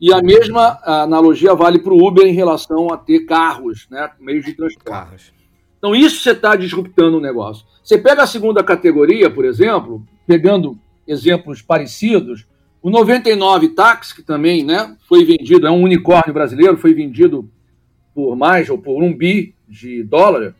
[0.00, 4.44] E a mesma analogia vale para o Uber em relação a ter carros, né, meios
[4.44, 4.84] de transporte.
[4.84, 5.32] Carros.
[5.78, 7.64] Então, isso você está disruptando o negócio.
[7.82, 12.46] Você pega a segunda categoria, por exemplo, pegando exemplos parecidos,
[12.82, 17.50] o 99 Taxi, que também né, foi vendido, é um unicórnio brasileiro, foi vendido
[18.14, 20.54] por mais ou por um bi de dólar.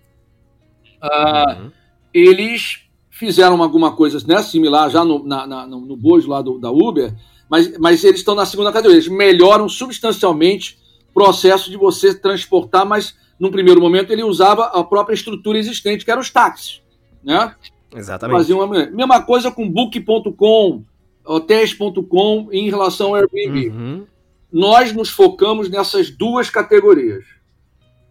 [1.03, 1.71] Uh, uhum.
[2.13, 6.71] Eles fizeram alguma coisa né, similar já no, na, na, no bojo lá do, da
[6.71, 7.13] Uber,
[7.51, 8.97] mas, mas eles estão na segunda categoria.
[9.01, 10.79] Eles melhoram substancialmente
[11.11, 16.05] o processo de você transportar, mas num primeiro momento ele usava a própria estrutura existente,
[16.05, 16.83] que eram os táxis.
[17.23, 17.55] Né?
[17.95, 18.37] Exatamente.
[18.37, 18.87] Fazia uma...
[18.87, 20.85] Mesma coisa com book.com,
[21.25, 23.69] hotéis.com em relação ao Airbnb.
[23.69, 24.07] Uhum.
[24.53, 27.25] Nós nos focamos nessas duas categorias.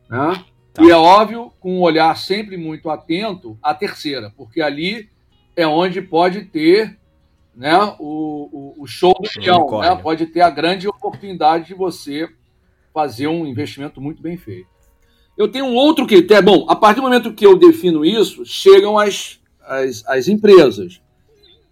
[0.09, 0.43] Né?
[0.73, 0.83] Tá.
[0.83, 5.09] E é óbvio, com um olhar sempre muito atento à terceira, porque ali
[5.55, 6.97] é onde pode ter
[7.57, 9.95] né, o, o, o show do milhão, né?
[9.95, 12.29] pode ter a grande oportunidade de você
[12.93, 14.67] fazer um investimento muito bem feito.
[15.35, 16.45] Eu tenho um outro critério.
[16.45, 21.01] Bom, a partir do momento que eu defino isso, chegam as, as, as empresas.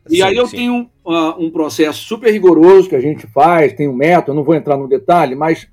[0.09, 0.57] E sim, aí eu sim.
[0.57, 4.43] tenho uh, um processo super rigoroso que a gente faz, tem um método, eu não
[4.43, 5.67] vou entrar no detalhe, mas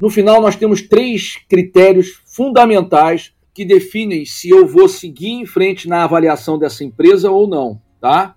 [0.00, 5.88] no final nós temos três critérios fundamentais que definem se eu vou seguir em frente
[5.88, 8.36] na avaliação dessa empresa ou não, tá?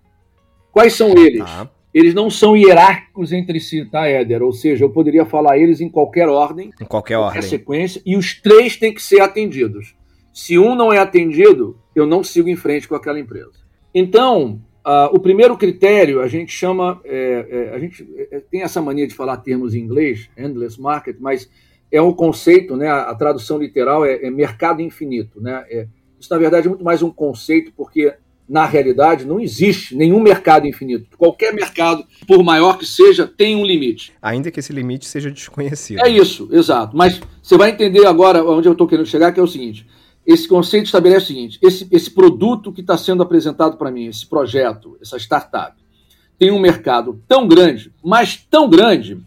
[0.78, 1.44] Quais são eles?
[1.44, 1.72] Tá.
[1.92, 4.44] Eles não são hierárquicos entre si, tá, Éder?
[4.44, 8.16] Ou seja, eu poderia falar eles em qualquer ordem, em qualquer, qualquer ordem, sequência, e
[8.16, 9.96] os três têm que ser atendidos.
[10.32, 13.54] Se um não é atendido, eu não sigo em frente com aquela empresa.
[13.92, 18.80] Então, uh, o primeiro critério a gente chama, é, é, a gente é, tem essa
[18.80, 21.50] mania de falar termos em inglês, endless market, mas
[21.92, 22.88] é um conceito, né?
[22.88, 25.66] A, tradução literal é, é mercado infinito, né?
[25.72, 25.88] É,
[26.20, 28.14] isso na verdade é muito mais um conceito porque
[28.48, 31.18] na realidade, não existe nenhum mercado infinito.
[31.18, 34.14] Qualquer mercado, por maior que seja, tem um limite.
[34.22, 36.00] Ainda que esse limite seja desconhecido.
[36.00, 36.96] É isso, exato.
[36.96, 39.86] Mas você vai entender agora onde eu estou querendo chegar, que é o seguinte:
[40.26, 44.26] esse conceito estabelece o seguinte: esse, esse produto que está sendo apresentado para mim, esse
[44.26, 45.76] projeto, essa startup,
[46.40, 49.20] tem um mercado tão grande, mas tão grande,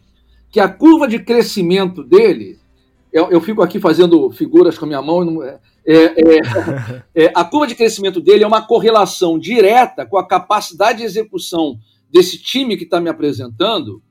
[0.50, 2.58] que a curva de crescimento dele.
[3.12, 7.32] Eu, eu fico aqui fazendo figuras com a minha mão, não, é, é, é, é,
[7.34, 11.78] a curva de crescimento dele é uma correlação direta com a capacidade de execução
[12.10, 14.02] desse time que está me apresentando,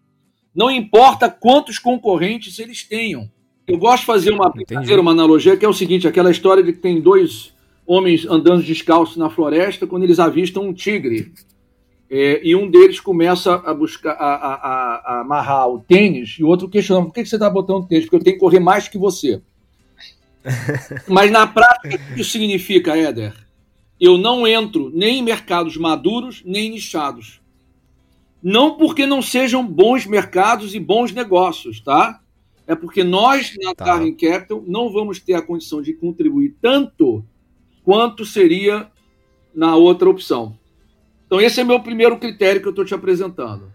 [0.56, 3.30] não importa quantos concorrentes eles tenham.
[3.68, 6.74] Eu gosto de fazer uma brincadeira, uma analogia, que é o seguinte: aquela história de
[6.74, 7.54] que tem dois
[7.86, 11.32] homens andando descalços na floresta quando eles avistam um tigre.
[12.12, 16.44] É, e um deles começa a buscar a, a, a, a amarrar o tênis e
[16.44, 18.06] o outro questiona por que, que você está botando tênis?
[18.06, 19.44] Porque eu tenho que correr mais que você.
[21.08, 23.34] Mas na prática, o que isso significa, Éder?
[24.00, 27.42] Eu não entro nem em mercados maduros, nem nichados.
[28.42, 32.22] Não porque não sejam bons mercados e bons negócios, tá?
[32.66, 33.86] É porque nós, na tá.
[33.86, 37.26] Darwin Capital, não vamos ter a condição de contribuir tanto
[37.84, 38.90] quanto seria
[39.54, 40.58] na outra opção.
[41.26, 43.72] Então, esse é meu primeiro critério que eu estou te apresentando.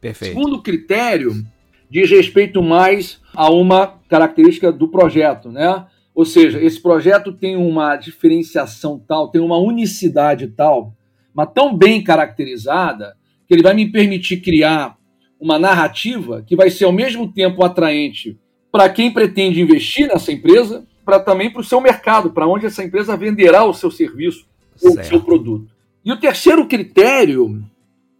[0.00, 0.32] Perfeito.
[0.32, 1.44] Segundo critério
[1.90, 5.86] diz respeito mais a uma característica do projeto, né?
[6.14, 10.94] Ou seja, esse projeto tem uma diferenciação tal, tem uma unicidade tal,
[11.34, 14.96] mas tão bem caracterizada, que ele vai me permitir criar
[15.40, 18.38] uma narrativa que vai ser ao mesmo tempo atraente
[18.70, 22.84] para quem pretende investir nessa empresa, para também para o seu mercado, para onde essa
[22.84, 24.46] empresa venderá o seu serviço
[24.82, 25.68] ou o seu produto.
[26.04, 27.64] E o terceiro critério,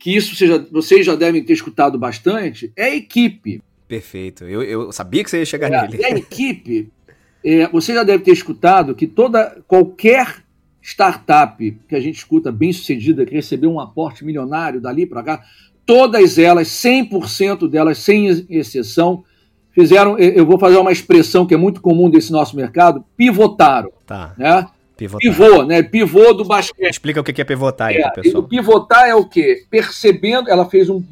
[0.01, 3.63] que isso seja, vocês já devem ter escutado bastante, é equipe.
[3.87, 4.45] Perfeito.
[4.45, 6.03] Eu, eu sabia que você ia chegar é, nele.
[6.03, 6.91] A equipe,
[7.45, 10.43] é, você já deve ter escutado que toda qualquer
[10.83, 15.45] startup que a gente escuta bem sucedida, que recebeu um aporte milionário dali para cá,
[15.85, 19.23] todas elas, 100% delas, sem exceção,
[19.71, 23.93] fizeram, eu vou fazer uma expressão que é muito comum desse nosso mercado, pivotaram.
[24.07, 24.35] Tá.
[24.39, 24.67] Né?
[25.01, 25.21] Pivotar.
[25.21, 25.83] Pivô, né?
[25.83, 26.91] Pivô do basquete.
[26.91, 28.43] Explica o que é pivotar aí é, pessoal.
[28.43, 29.65] Pivotar é o quê?
[29.71, 31.03] Percebendo, ela fez um.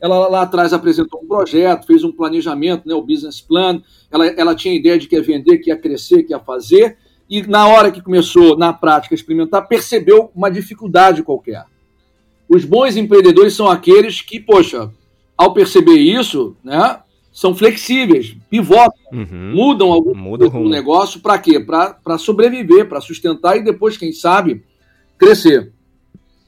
[0.00, 3.80] Ela lá atrás apresentou um projeto, fez um planejamento, né, o business plan.
[4.10, 6.96] Ela, ela tinha ideia de que ia vender, que ia crescer, que ia fazer.
[7.30, 11.64] E na hora que começou, na prática, a experimentar, percebeu uma dificuldade qualquer.
[12.48, 14.90] Os bons empreendedores são aqueles que, poxa,
[15.36, 16.98] ao perceber isso, né,
[17.38, 19.52] são flexíveis, pivotam, uhum.
[19.54, 21.60] mudam algum Muda o negócio para quê?
[21.60, 24.64] Para sobreviver, para sustentar e depois, quem sabe,
[25.16, 25.72] crescer.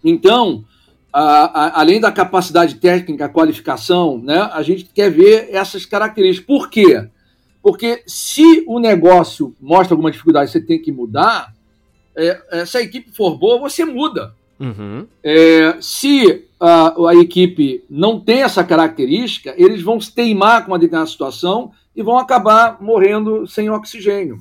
[0.02, 0.64] Então,
[1.12, 6.44] a, a, além da capacidade técnica, qualificação, né, a gente quer ver essas características.
[6.44, 7.08] Por quê?
[7.62, 11.54] Porque se o negócio mostra alguma dificuldade, você tem que mudar,
[12.16, 14.34] é, é se a equipe for boa, você muda.
[14.60, 15.06] Uhum.
[15.24, 20.78] É, se a, a, equipe não tem essa característica, eles vão se teimar com uma
[20.78, 24.38] determinada situação e vão acabar morrendo sem oxigênio.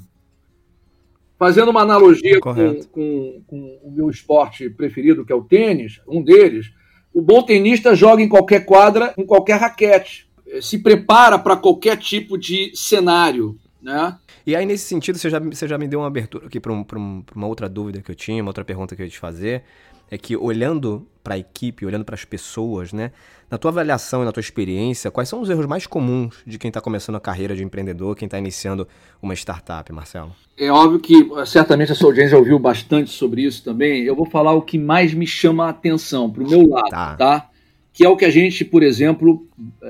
[1.38, 2.54] Fazendo uma analogia com,
[2.92, 6.70] com, com, o meu esporte preferido, que é o tênis, um deles,
[7.14, 10.30] o bom tenista joga em qualquer quadra, com qualquer raquete.
[10.62, 13.58] Se prepara para qualquer tipo de cenário.
[13.82, 14.18] Né?
[14.46, 16.86] E aí, nesse sentido, você já, você já me deu uma abertura aqui para um,
[16.94, 19.64] um, uma outra dúvida que eu tinha, uma outra pergunta que eu ia te fazer
[20.10, 23.12] é que olhando para a equipe, olhando para as pessoas, né?
[23.50, 26.70] Na tua avaliação e na tua experiência, quais são os erros mais comuns de quem
[26.70, 28.88] está começando a carreira de empreendedor, quem está iniciando
[29.22, 30.36] uma startup, Marcelo?
[30.58, 34.04] É óbvio que certamente a sua audiência ouviu bastante sobre isso também.
[34.04, 37.16] Eu vou falar o que mais me chama a atenção para o meu lado, tá.
[37.16, 37.50] tá?
[37.92, 39.48] Que é o que a gente, por exemplo,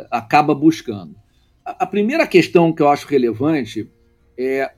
[0.10, 1.16] acaba buscando.
[1.64, 3.90] A primeira questão que eu acho relevante
[4.38, 4.72] é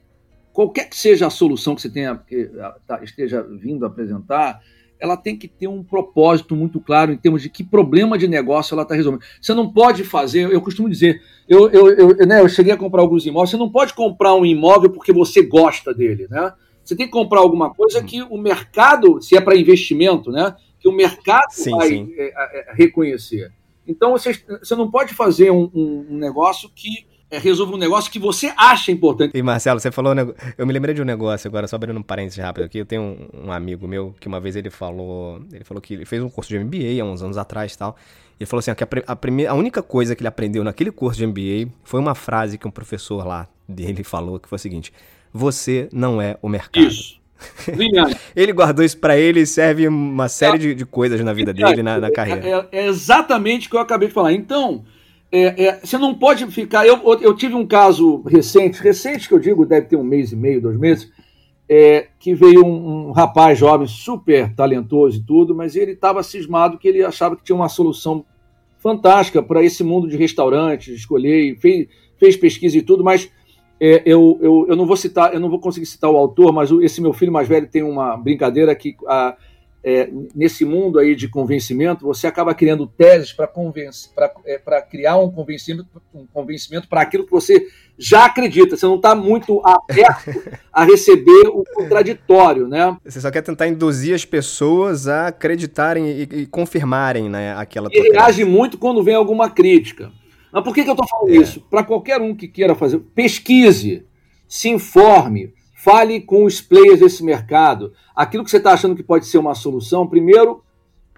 [0.52, 2.50] qualquer que seja a solução que você tenha, que
[2.86, 4.60] tá, esteja vindo apresentar,
[5.02, 8.76] ela tem que ter um propósito muito claro em termos de que problema de negócio
[8.76, 9.24] ela está resolvendo.
[9.42, 13.02] Você não pode fazer, eu costumo dizer, eu, eu, eu, né, eu cheguei a comprar
[13.02, 16.54] alguns imóveis, você não pode comprar um imóvel porque você gosta dele, né?
[16.84, 20.56] Você tem que comprar alguma coisa que o mercado, se é para investimento, né?
[20.80, 22.14] Que o mercado sim, vai sim.
[22.16, 23.52] É, é, reconhecer.
[23.88, 28.20] Então você, você não pode fazer um, um negócio que é, resolva um negócio que
[28.20, 29.32] você acha importante.
[29.34, 30.14] E Marcelo, você falou.
[30.58, 32.78] Eu me lembrei de um negócio agora, só abrindo um parênteses rápido aqui.
[32.78, 35.42] Eu tenho um, um, amigo meu que uma vez ele falou.
[35.52, 37.96] Ele falou que ele fez um curso de MBA há uns anos atrás e tal.
[38.38, 40.92] E ele falou assim: que a, a, primeira, a única coisa que ele aprendeu naquele
[40.92, 44.60] curso de MBA foi uma frase que um professor lá dele falou, que foi o
[44.60, 44.92] seguinte:
[45.34, 46.86] Você não é o mercado.
[46.86, 47.22] Isso.
[48.36, 51.82] ele guardou isso para ele e serve uma série de, de coisas na vida dele,
[51.82, 52.68] na, na carreira.
[52.72, 54.34] É, é, exatamente o que eu acabei de falar.
[54.34, 54.84] Então,
[55.32, 56.86] é, é, você não pode ficar.
[56.86, 60.36] Eu, eu tive um caso recente, recente que eu digo, deve ter um mês e
[60.36, 61.10] meio, dois meses,
[61.70, 66.78] é, que veio um, um, rapaz jovem, super talentoso e tudo, mas ele estava cismado
[66.78, 68.26] que ele achava que tinha uma solução
[68.78, 73.32] fantástica para esse mundo de restaurantes, escolher, fez, fez pesquisa e tudo, mas
[73.80, 76.70] é, eu, eu, eu não vou citar, eu não vou conseguir citar o autor, mas
[76.72, 79.38] esse meu filho mais velho tem uma brincadeira que a,
[79.84, 83.52] é, nesse mundo aí de convencimento, você acaba criando teses para
[84.46, 87.68] é, criar um convencimento, um convencimento para aquilo que você
[87.98, 88.78] já acredita.
[88.78, 92.96] Você não está muito aberto a receber o contraditório, né?
[93.04, 97.90] Você só quer tentar induzir as pessoas a acreditarem e, e confirmarem né, aquela.
[97.92, 100.12] E reage muito quando vem alguma crítica.
[100.52, 101.38] Mas por que, que eu estou falando é.
[101.38, 101.62] isso?
[101.70, 104.06] Para qualquer um que queira fazer, pesquise,
[104.48, 105.54] se informe,
[105.84, 107.92] fale com os players desse mercado.
[108.16, 110.64] Aquilo que você está achando que pode ser uma solução, primeiro,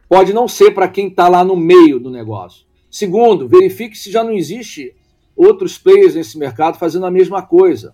[0.07, 2.65] pode não ser para quem está lá no meio do negócio.
[2.89, 4.95] Segundo, verifique se já não existe
[5.35, 7.93] outros players nesse mercado fazendo a mesma coisa,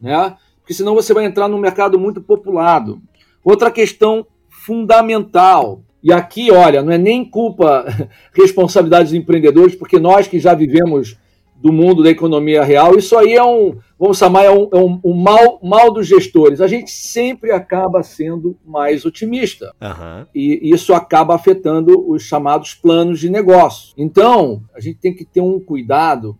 [0.00, 0.36] né?
[0.60, 3.02] Porque senão você vai entrar num mercado muito populado.
[3.44, 7.84] Outra questão fundamental, e aqui, olha, não é nem culpa,
[8.32, 11.18] responsabilidade dos empreendedores, porque nós que já vivemos
[11.60, 15.00] do mundo da economia real, isso aí é um, vamos chamar, é um, é um,
[15.02, 16.60] um mal, mal dos gestores.
[16.60, 19.72] A gente sempre acaba sendo mais otimista.
[19.80, 20.26] Uhum.
[20.34, 23.94] E isso acaba afetando os chamados planos de negócio.
[23.96, 26.38] Então, a gente tem que ter um cuidado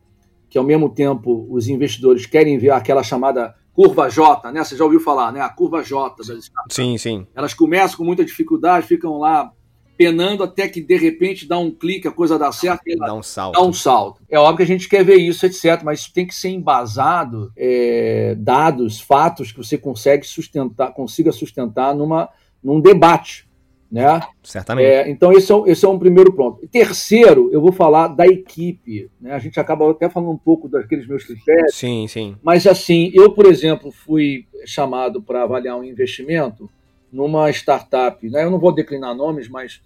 [0.48, 4.64] que, ao mesmo tempo, os investidores querem ver aquela chamada curva J, né?
[4.64, 5.40] Você já ouviu falar, né?
[5.40, 6.74] A curva J das startups.
[6.74, 7.26] Sim, sim.
[7.34, 9.52] Elas começam com muita dificuldade, ficam lá
[9.96, 12.82] penando até que de repente dá um clique, a coisa dá certo.
[12.98, 13.54] Dá um salto.
[13.54, 14.22] Dá um salto.
[14.28, 15.82] É óbvio que a gente quer ver isso, etc.
[15.82, 21.94] Mas isso tem que ser embasado, é, dados, fatos que você consegue sustentar, consiga sustentar
[21.94, 22.28] numa,
[22.62, 23.46] num debate.
[23.90, 24.20] Né?
[24.42, 24.84] Certamente.
[24.84, 26.66] É, então, esse é, esse é um primeiro ponto.
[26.66, 29.08] Terceiro, eu vou falar da equipe.
[29.20, 29.32] Né?
[29.32, 31.74] A gente acaba até falando um pouco daqueles meus critérios.
[31.74, 32.36] Sim, sim.
[32.42, 36.68] Mas, assim, eu, por exemplo, fui chamado para avaliar um investimento
[37.12, 38.44] numa startup, né?
[38.44, 39.80] eu não vou declinar nomes, mas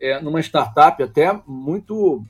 [0.00, 2.22] é, numa startup até muito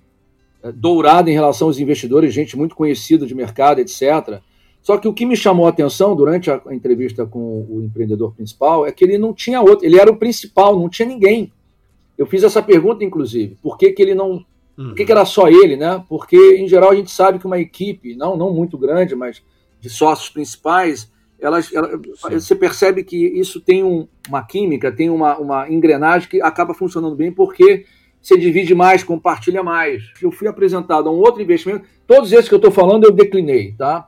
[0.62, 4.40] é, dourada em relação aos investidores, gente muito conhecida de mercado, etc.
[4.82, 8.86] Só que o que me chamou a atenção durante a entrevista com o empreendedor principal
[8.86, 11.52] é que ele não tinha outro, ele era o principal, não tinha ninguém.
[12.16, 14.44] Eu fiz essa pergunta, inclusive, por que, que ele não.
[14.74, 16.04] Por que, que era só ele, né?
[16.08, 19.42] Porque, em geral, a gente sabe que uma equipe, não, não muito grande, mas
[19.80, 21.10] de sócios principais,
[21.40, 26.42] elas, elas você percebe que isso tem um, uma química, tem uma, uma engrenagem que
[26.42, 27.84] acaba funcionando bem porque
[28.20, 30.02] você divide mais, compartilha mais.
[30.20, 33.72] Eu fui apresentado a um outro investimento, todos esses que eu estou falando eu declinei,
[33.72, 34.06] tá?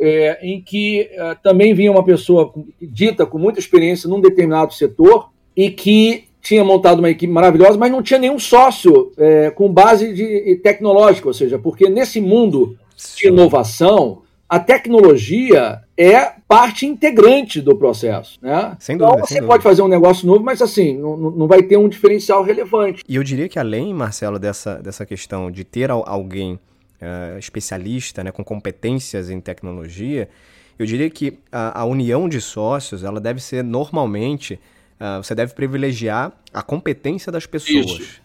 [0.00, 5.30] É, em que é, também vinha uma pessoa dita com muita experiência num determinado setor
[5.56, 10.14] e que tinha montado uma equipe maravilhosa, mas não tinha nenhum sócio é, com base
[10.14, 12.76] de, tecnológica, ou seja, porque nesse mundo
[13.16, 18.38] de inovação, a tecnologia é parte integrante do processo.
[18.40, 18.76] Né?
[18.80, 19.16] Sem dúvida.
[19.16, 22.42] Então, você pode fazer um negócio novo, mas assim, não, não vai ter um diferencial
[22.42, 23.04] relevante.
[23.06, 28.30] E eu diria que além, Marcelo, dessa, dessa questão de ter alguém uh, especialista, né,
[28.30, 30.30] com competências em tecnologia,
[30.78, 34.54] eu diria que a, a união de sócios, ela deve ser normalmente,
[34.98, 37.86] uh, você deve privilegiar a competência das pessoas.
[37.86, 38.22] Isso.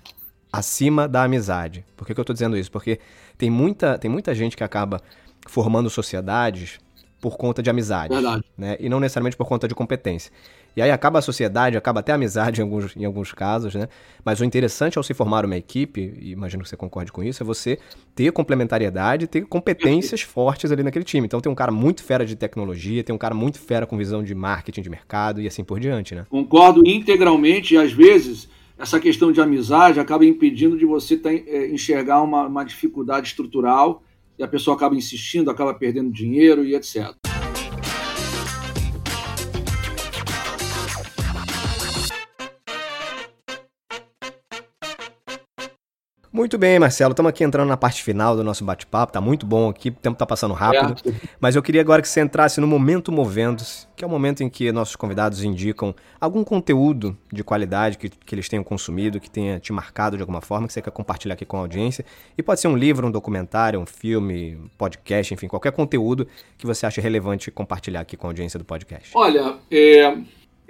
[0.51, 1.83] Acima da amizade.
[1.97, 2.71] Por que, que eu estou dizendo isso?
[2.71, 2.99] Porque
[3.37, 5.01] tem muita, tem muita gente que acaba
[5.47, 6.79] formando sociedades
[7.23, 8.13] por conta de amizade.
[8.57, 8.75] Né?
[8.81, 10.29] E não necessariamente por conta de competência.
[10.75, 13.87] E aí acaba a sociedade, acaba até a amizade em alguns, em alguns casos, né?
[14.25, 17.41] Mas o interessante ao se formar uma equipe, e imagino que você concorde com isso,
[17.41, 17.77] é você
[18.13, 21.25] ter complementariedade, ter competências fortes ali naquele time.
[21.25, 24.23] Então tem um cara muito fera de tecnologia, tem um cara muito fera com visão
[24.23, 26.25] de marketing de mercado e assim por diante, né?
[26.29, 31.67] Concordo integralmente e às vezes essa questão de amizade acaba impedindo de você ter, é,
[31.69, 34.03] enxergar uma, uma dificuldade estrutural
[34.37, 37.32] e a pessoa acaba insistindo, acaba perdendo dinheiro e etc.
[46.33, 47.11] Muito bem, Marcelo.
[47.11, 49.13] Estamos aqui entrando na parte final do nosso bate-papo.
[49.13, 50.95] Tá muito bom aqui, o tempo está passando rápido.
[51.07, 51.13] É.
[51.39, 54.49] Mas eu queria agora que você entrasse no Momento Movendo-se, que é o momento em
[54.49, 59.59] que nossos convidados indicam algum conteúdo de qualidade que, que eles tenham consumido, que tenha
[59.59, 62.03] te marcado de alguma forma, que você quer compartilhar aqui com a audiência.
[62.35, 66.27] E pode ser um livro, um documentário, um filme, um podcast, enfim, qualquer conteúdo
[66.57, 69.11] que você ache relevante compartilhar aqui com a audiência do podcast.
[69.13, 70.17] Olha, é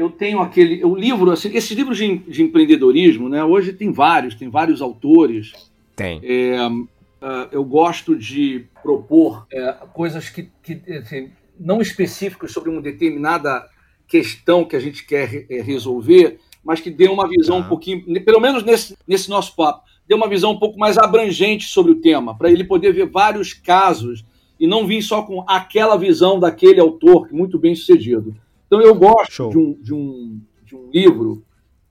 [0.03, 4.35] eu tenho aquele o livro assim, esse livro de, de, empreendedorismo né hoje tem vários
[4.35, 5.53] tem vários autores.
[5.95, 6.19] Tem.
[6.23, 12.81] É, uh, eu gosto de propor é, coisas que, que assim, não específicas sobre uma
[12.81, 13.67] determinada
[14.07, 17.65] questão que a gente quer é, resolver mas que dê uma visão tá.
[17.65, 21.67] um pouquinho pelo menos nesse, nesse nosso papo dê uma visão um pouco mais abrangente
[21.67, 24.25] sobre o tema para ele poder ver vários casos
[24.59, 28.35] e não vir só com aquela visão daquele autor muito bem sucedido
[28.73, 31.45] então eu gosto de um, de, um, de um livro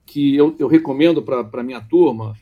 [0.05, 2.35] que eu, eu recomendo para a minha turma,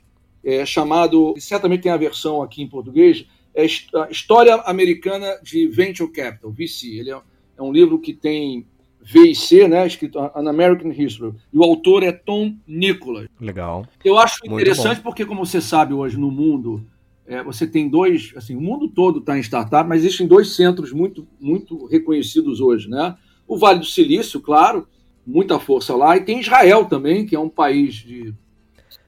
[0.43, 3.63] é chamado, certamente tem a versão aqui em português, é
[4.09, 6.87] História Americana de Venture Capital, VC.
[6.87, 7.21] Ele é,
[7.57, 8.65] é um livro que tem
[8.99, 11.35] V e C, né, escrito An American History.
[11.53, 13.27] E o autor é Tom Nicholas.
[13.39, 13.85] Legal.
[14.03, 15.03] Eu acho Muito interessante bom.
[15.03, 16.83] porque, como você sabe hoje no mundo,
[17.27, 20.91] é, você tem dois, assim, o mundo todo está em startup, mas existem dois centros
[20.91, 23.15] muito, muito reconhecidos hoje, né?
[23.47, 24.87] O Vale do Silício, claro,
[25.25, 26.17] muita força lá.
[26.17, 28.33] E tem Israel também, que é um país de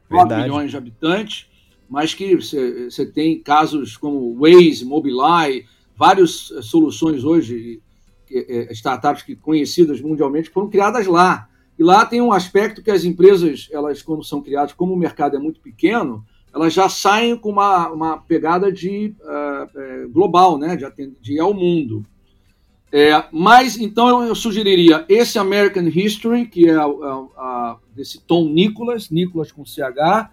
[0.09, 1.47] 9 milhões de habitantes,
[1.89, 5.65] mas que você tem casos como Waze, Mobileye,
[5.95, 7.81] várias soluções hoje,
[8.71, 11.47] startups que conhecidas mundialmente, foram criadas lá.
[11.77, 15.35] E lá tem um aspecto que as empresas, elas quando são criadas, como o mercado
[15.35, 16.23] é muito pequeno,
[16.53, 20.75] elas já saem com uma, uma pegada de uh, global, né?
[20.75, 22.05] de, de ir ao mundo.
[22.95, 28.21] É, mas, então, eu, eu, sugeriria esse American History, que é a, a, a, desse
[28.21, 30.29] Tom Nicholas, Nicholas com CH.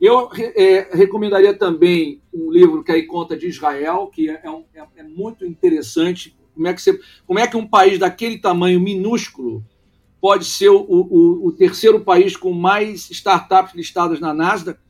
[0.00, 4.64] Eu é, recomendaria também um livro que aí conta de Israel, que é, é, um,
[4.74, 6.34] é, é muito interessante.
[6.54, 9.62] Como é, que você, como é que um país daquele tamanho minúsculo
[10.18, 14.80] pode ser o, o, o terceiro país com mais startups listadas na Nasdaq,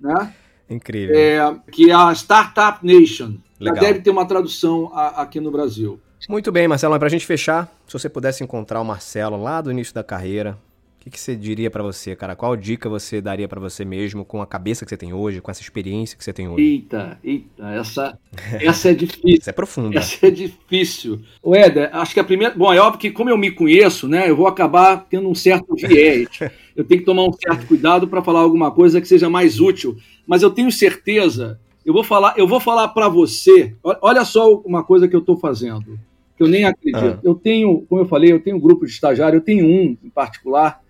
[0.00, 0.36] né?
[0.70, 1.16] Incrível.
[1.16, 3.38] É, que é a Startup Nation.
[3.58, 3.74] Legal.
[3.74, 6.00] Já deve ter uma tradução aqui no Brasil.
[6.28, 9.60] Muito bem, Marcelo, mas para a gente fechar, se você pudesse encontrar o Marcelo lá
[9.60, 10.58] do início da carreira,
[11.00, 12.36] o que, que você diria para você, cara?
[12.36, 15.50] Qual dica você daria para você mesmo com a cabeça que você tem hoje, com
[15.50, 16.62] essa experiência que você tem hoje?
[16.62, 18.18] Eita, eita, essa,
[18.52, 19.38] essa é difícil.
[19.40, 19.98] essa é profunda.
[19.98, 21.22] Essa é difícil.
[21.42, 22.54] O Éder, acho que a primeira.
[22.54, 25.74] Bom, é óbvio que, como eu me conheço, né, eu vou acabar tendo um certo
[25.74, 26.28] viés.
[26.76, 29.96] eu tenho que tomar um certo cuidado para falar alguma coisa que seja mais útil.
[30.26, 31.58] Mas eu tenho certeza.
[31.82, 33.74] Eu vou falar, eu vou falar para você.
[33.82, 35.98] Olha só uma coisa que eu estou fazendo
[36.40, 37.18] que eu nem acredito.
[37.18, 37.20] Ah.
[37.22, 40.08] Eu tenho, como eu falei, eu tenho um grupo de estagiário, eu tenho um em
[40.08, 40.80] particular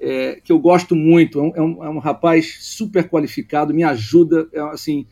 [0.00, 1.38] é, que eu gosto muito.
[1.38, 5.06] É um, é um, é um, rapaz super qualificado, me ajuda, é, assim,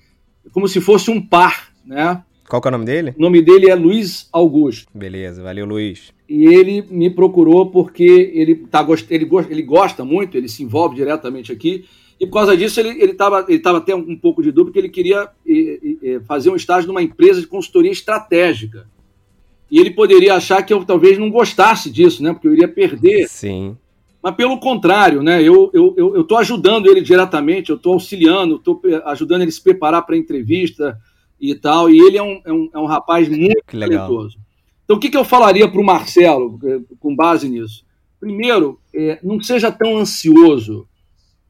[0.52, 2.22] como se fosse um par, né?
[2.48, 3.14] Qual é o nome dele?
[3.18, 4.86] O nome dele é Luiz Augusto.
[4.94, 6.14] Beleza, valeu, Luiz.
[6.26, 11.52] E ele me procurou porque ele, tá, ele, ele gosta muito, ele se envolve diretamente
[11.52, 11.84] aqui,
[12.18, 14.88] e por causa disso ele estava ele tava até um pouco de dúvida, porque ele
[14.88, 15.28] queria
[16.26, 18.93] fazer um estágio numa empresa de consultoria estratégica.
[19.74, 22.32] E ele poderia achar que eu talvez não gostasse disso, né?
[22.32, 23.26] Porque eu iria perder.
[23.28, 23.76] Sim.
[24.22, 25.42] Mas pelo contrário, né?
[25.42, 29.60] Eu estou eu, eu, eu ajudando ele diretamente, eu estou auxiliando, estou ajudando ele se
[29.60, 30.96] preparar para a entrevista
[31.40, 31.90] e tal.
[31.90, 34.38] E ele é um, é um, é um rapaz muito talentoso.
[34.84, 37.84] Então, o que, que eu falaria para o Marcelo eh, com base nisso?
[38.20, 40.86] Primeiro, é, não seja tão ansioso,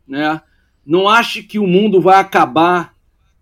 [0.08, 0.40] né?
[0.86, 2.93] Não ache que o mundo vai acabar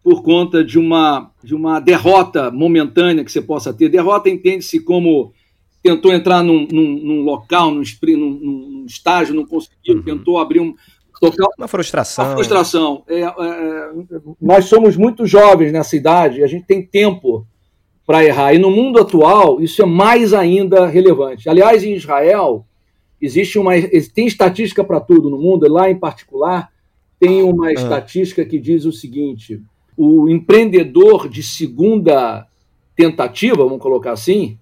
[0.02, 3.88] por conta de uma, de uma derrota momentânea que você possa ter.
[3.88, 5.32] Derrota entende-se como
[5.82, 10.02] tentou entrar num, num, num local, num, num, num, estágio, não conseguiu, uhum.
[10.02, 10.74] tentou abrir um.
[11.20, 12.24] Tocar, uma frustração.
[12.24, 13.04] Uma frustração.
[13.06, 13.90] É, é, é,
[14.40, 17.46] nós somos muito jovens nessa idade, a gente tem tempo
[18.04, 18.54] para errar.
[18.54, 21.48] E no mundo atual, isso é mais ainda relevante.
[21.48, 22.66] Aliás, em Israel,
[23.20, 23.72] existe uma.
[24.12, 26.70] Tem estatística para tudo no mundo, lá em particular,
[27.20, 27.72] tem uma ah.
[27.72, 29.62] estatística que diz o seguinte:
[29.96, 32.46] o empreendedor de segunda
[32.96, 34.58] tentativa, vamos colocar assim,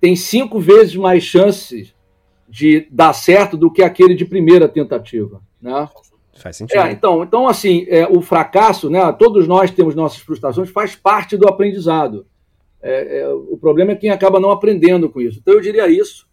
[0.00, 1.94] tem cinco vezes mais chances
[2.48, 5.88] de dar certo do que aquele de primeira tentativa, né?
[6.34, 6.78] Faz sentido.
[6.80, 9.00] É, então, então, assim, é, o fracasso, né?
[9.12, 12.26] Todos nós temos nossas frustrações, faz parte do aprendizado.
[12.82, 15.38] É, é, o problema é quem acaba não aprendendo com isso.
[15.38, 16.26] Então, eu diria isso.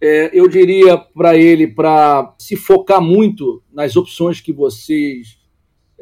[0.00, 5.38] É, eu diria para ele para se focar muito nas opções que vocês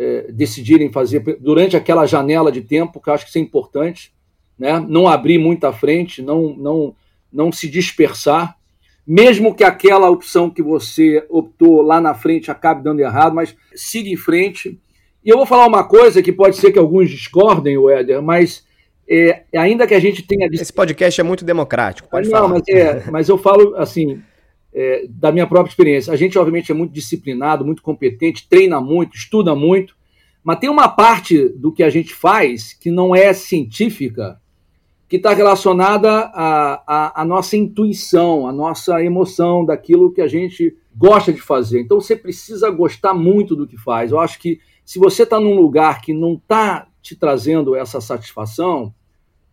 [0.00, 4.14] é, decidirem fazer durante aquela janela de tempo, que eu acho que isso é importante,
[4.58, 4.80] né?
[4.80, 6.96] não abrir muito à frente, não, não,
[7.30, 8.56] não se dispersar,
[9.06, 14.08] mesmo que aquela opção que você optou lá na frente acabe dando errado, mas siga
[14.08, 14.80] em frente.
[15.22, 18.64] E eu vou falar uma coisa que pode ser que alguns discordem, Éder, mas
[19.06, 20.48] é, ainda que a gente tenha.
[20.50, 22.48] Esse podcast é muito democrático, pode não, falar.
[22.48, 24.22] Mas, é, mas eu falo assim,
[24.72, 26.12] é, da minha própria experiência.
[26.12, 29.94] A gente, obviamente, é muito disciplinado, muito competente, treina muito, estuda muito,
[30.42, 34.40] mas tem uma parte do que a gente faz que não é científica,
[35.08, 41.32] que está relacionada à, à, nossa intuição, à nossa emoção, daquilo que a gente gosta
[41.32, 41.80] de fazer.
[41.80, 44.12] Então você precisa gostar muito do que faz.
[44.12, 48.94] Eu acho que se você está num lugar que não está te trazendo essa satisfação,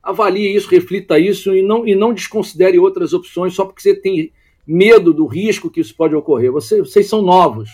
[0.02, 4.32] avalie isso, reflita isso e não, e não desconsidere outras opções só porque você tem
[4.68, 6.52] medo do risco que isso pode ocorrer.
[6.52, 7.70] Você, vocês são novos.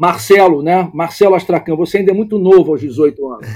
[0.00, 0.90] Marcelo, né?
[0.94, 3.46] Marcelo Astracan, você ainda é muito novo aos 18 anos.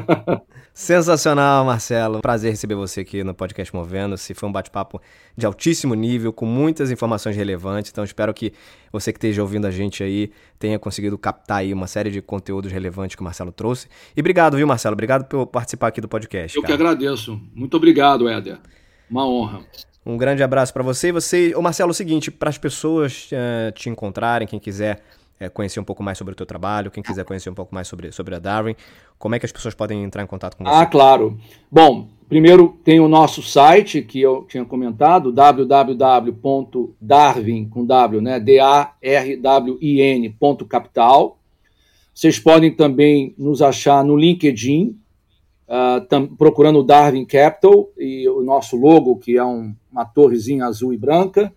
[0.72, 2.22] Sensacional, Marcelo.
[2.22, 4.32] Prazer receber você aqui no podcast Movendo-se.
[4.32, 4.98] Foi um bate-papo
[5.36, 7.90] de altíssimo nível, com muitas informações relevantes.
[7.90, 8.54] Então, espero que
[8.90, 12.72] você que esteja ouvindo a gente aí tenha conseguido captar aí uma série de conteúdos
[12.72, 13.86] relevantes que o Marcelo trouxe.
[14.16, 14.94] E obrigado, viu, Marcelo?
[14.94, 16.56] Obrigado por participar aqui do podcast.
[16.56, 16.74] Eu cara.
[16.74, 17.38] que agradeço.
[17.54, 18.58] Muito obrigado, Éder.
[19.10, 19.60] Uma honra.
[20.06, 21.10] Um grande abraço para você.
[21.10, 25.02] Você, o Marcelo, é o seguinte, para as pessoas uh, te encontrarem, quem quiser
[25.40, 27.88] é, conhecer um pouco mais sobre o teu trabalho, quem quiser conhecer um pouco mais
[27.88, 28.76] sobre, sobre a Darwin,
[29.18, 30.72] como é que as pessoas podem entrar em contato com você?
[30.72, 31.36] Ah, claro.
[31.70, 36.34] Bom, primeiro tem o nosso site que eu tinha comentado, www.darwin
[37.68, 40.36] com W, né, D A R W I N
[40.68, 41.40] capital.
[42.14, 44.96] Vocês podem também nos achar no LinkedIn,
[45.68, 50.66] uh, tam, procurando o Darwin Capital e o nosso logo, que é um, uma torrezinha
[50.66, 51.52] azul e branca.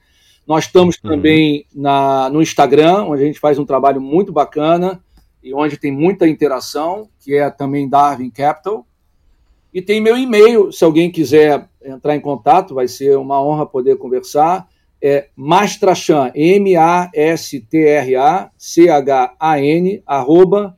[0.45, 1.11] Nós estamos uhum.
[1.11, 4.99] também na, no Instagram, onde a gente faz um trabalho muito bacana
[5.43, 8.85] e onde tem muita interação, que é também Darwin Capital.
[9.73, 13.97] E tem meu e-mail, se alguém quiser entrar em contato, vai ser uma honra poder
[13.97, 14.67] conversar.
[15.01, 16.83] É Mastrachan, M-A-S-T-R-A-C-H-A-N,
[20.05, 20.77] arroba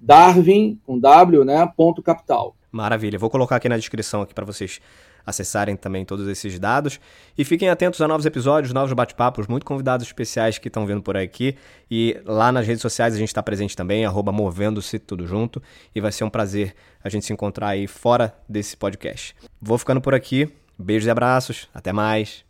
[0.00, 2.56] Darwin, com W, né, ponto capital.
[2.72, 4.80] Maravilha, vou colocar aqui na descrição aqui para vocês
[5.24, 7.00] acessarem também todos esses dados.
[7.36, 11.16] E fiquem atentos a novos episódios, novos bate-papos, muito convidados especiais que estão vindo por
[11.16, 11.56] aqui.
[11.90, 15.62] E lá nas redes sociais a gente está presente também, movendo-se tudo junto.
[15.94, 19.34] E vai ser um prazer a gente se encontrar aí fora desse podcast.
[19.60, 20.48] Vou ficando por aqui.
[20.78, 21.68] Beijos e abraços.
[21.74, 22.44] Até mais.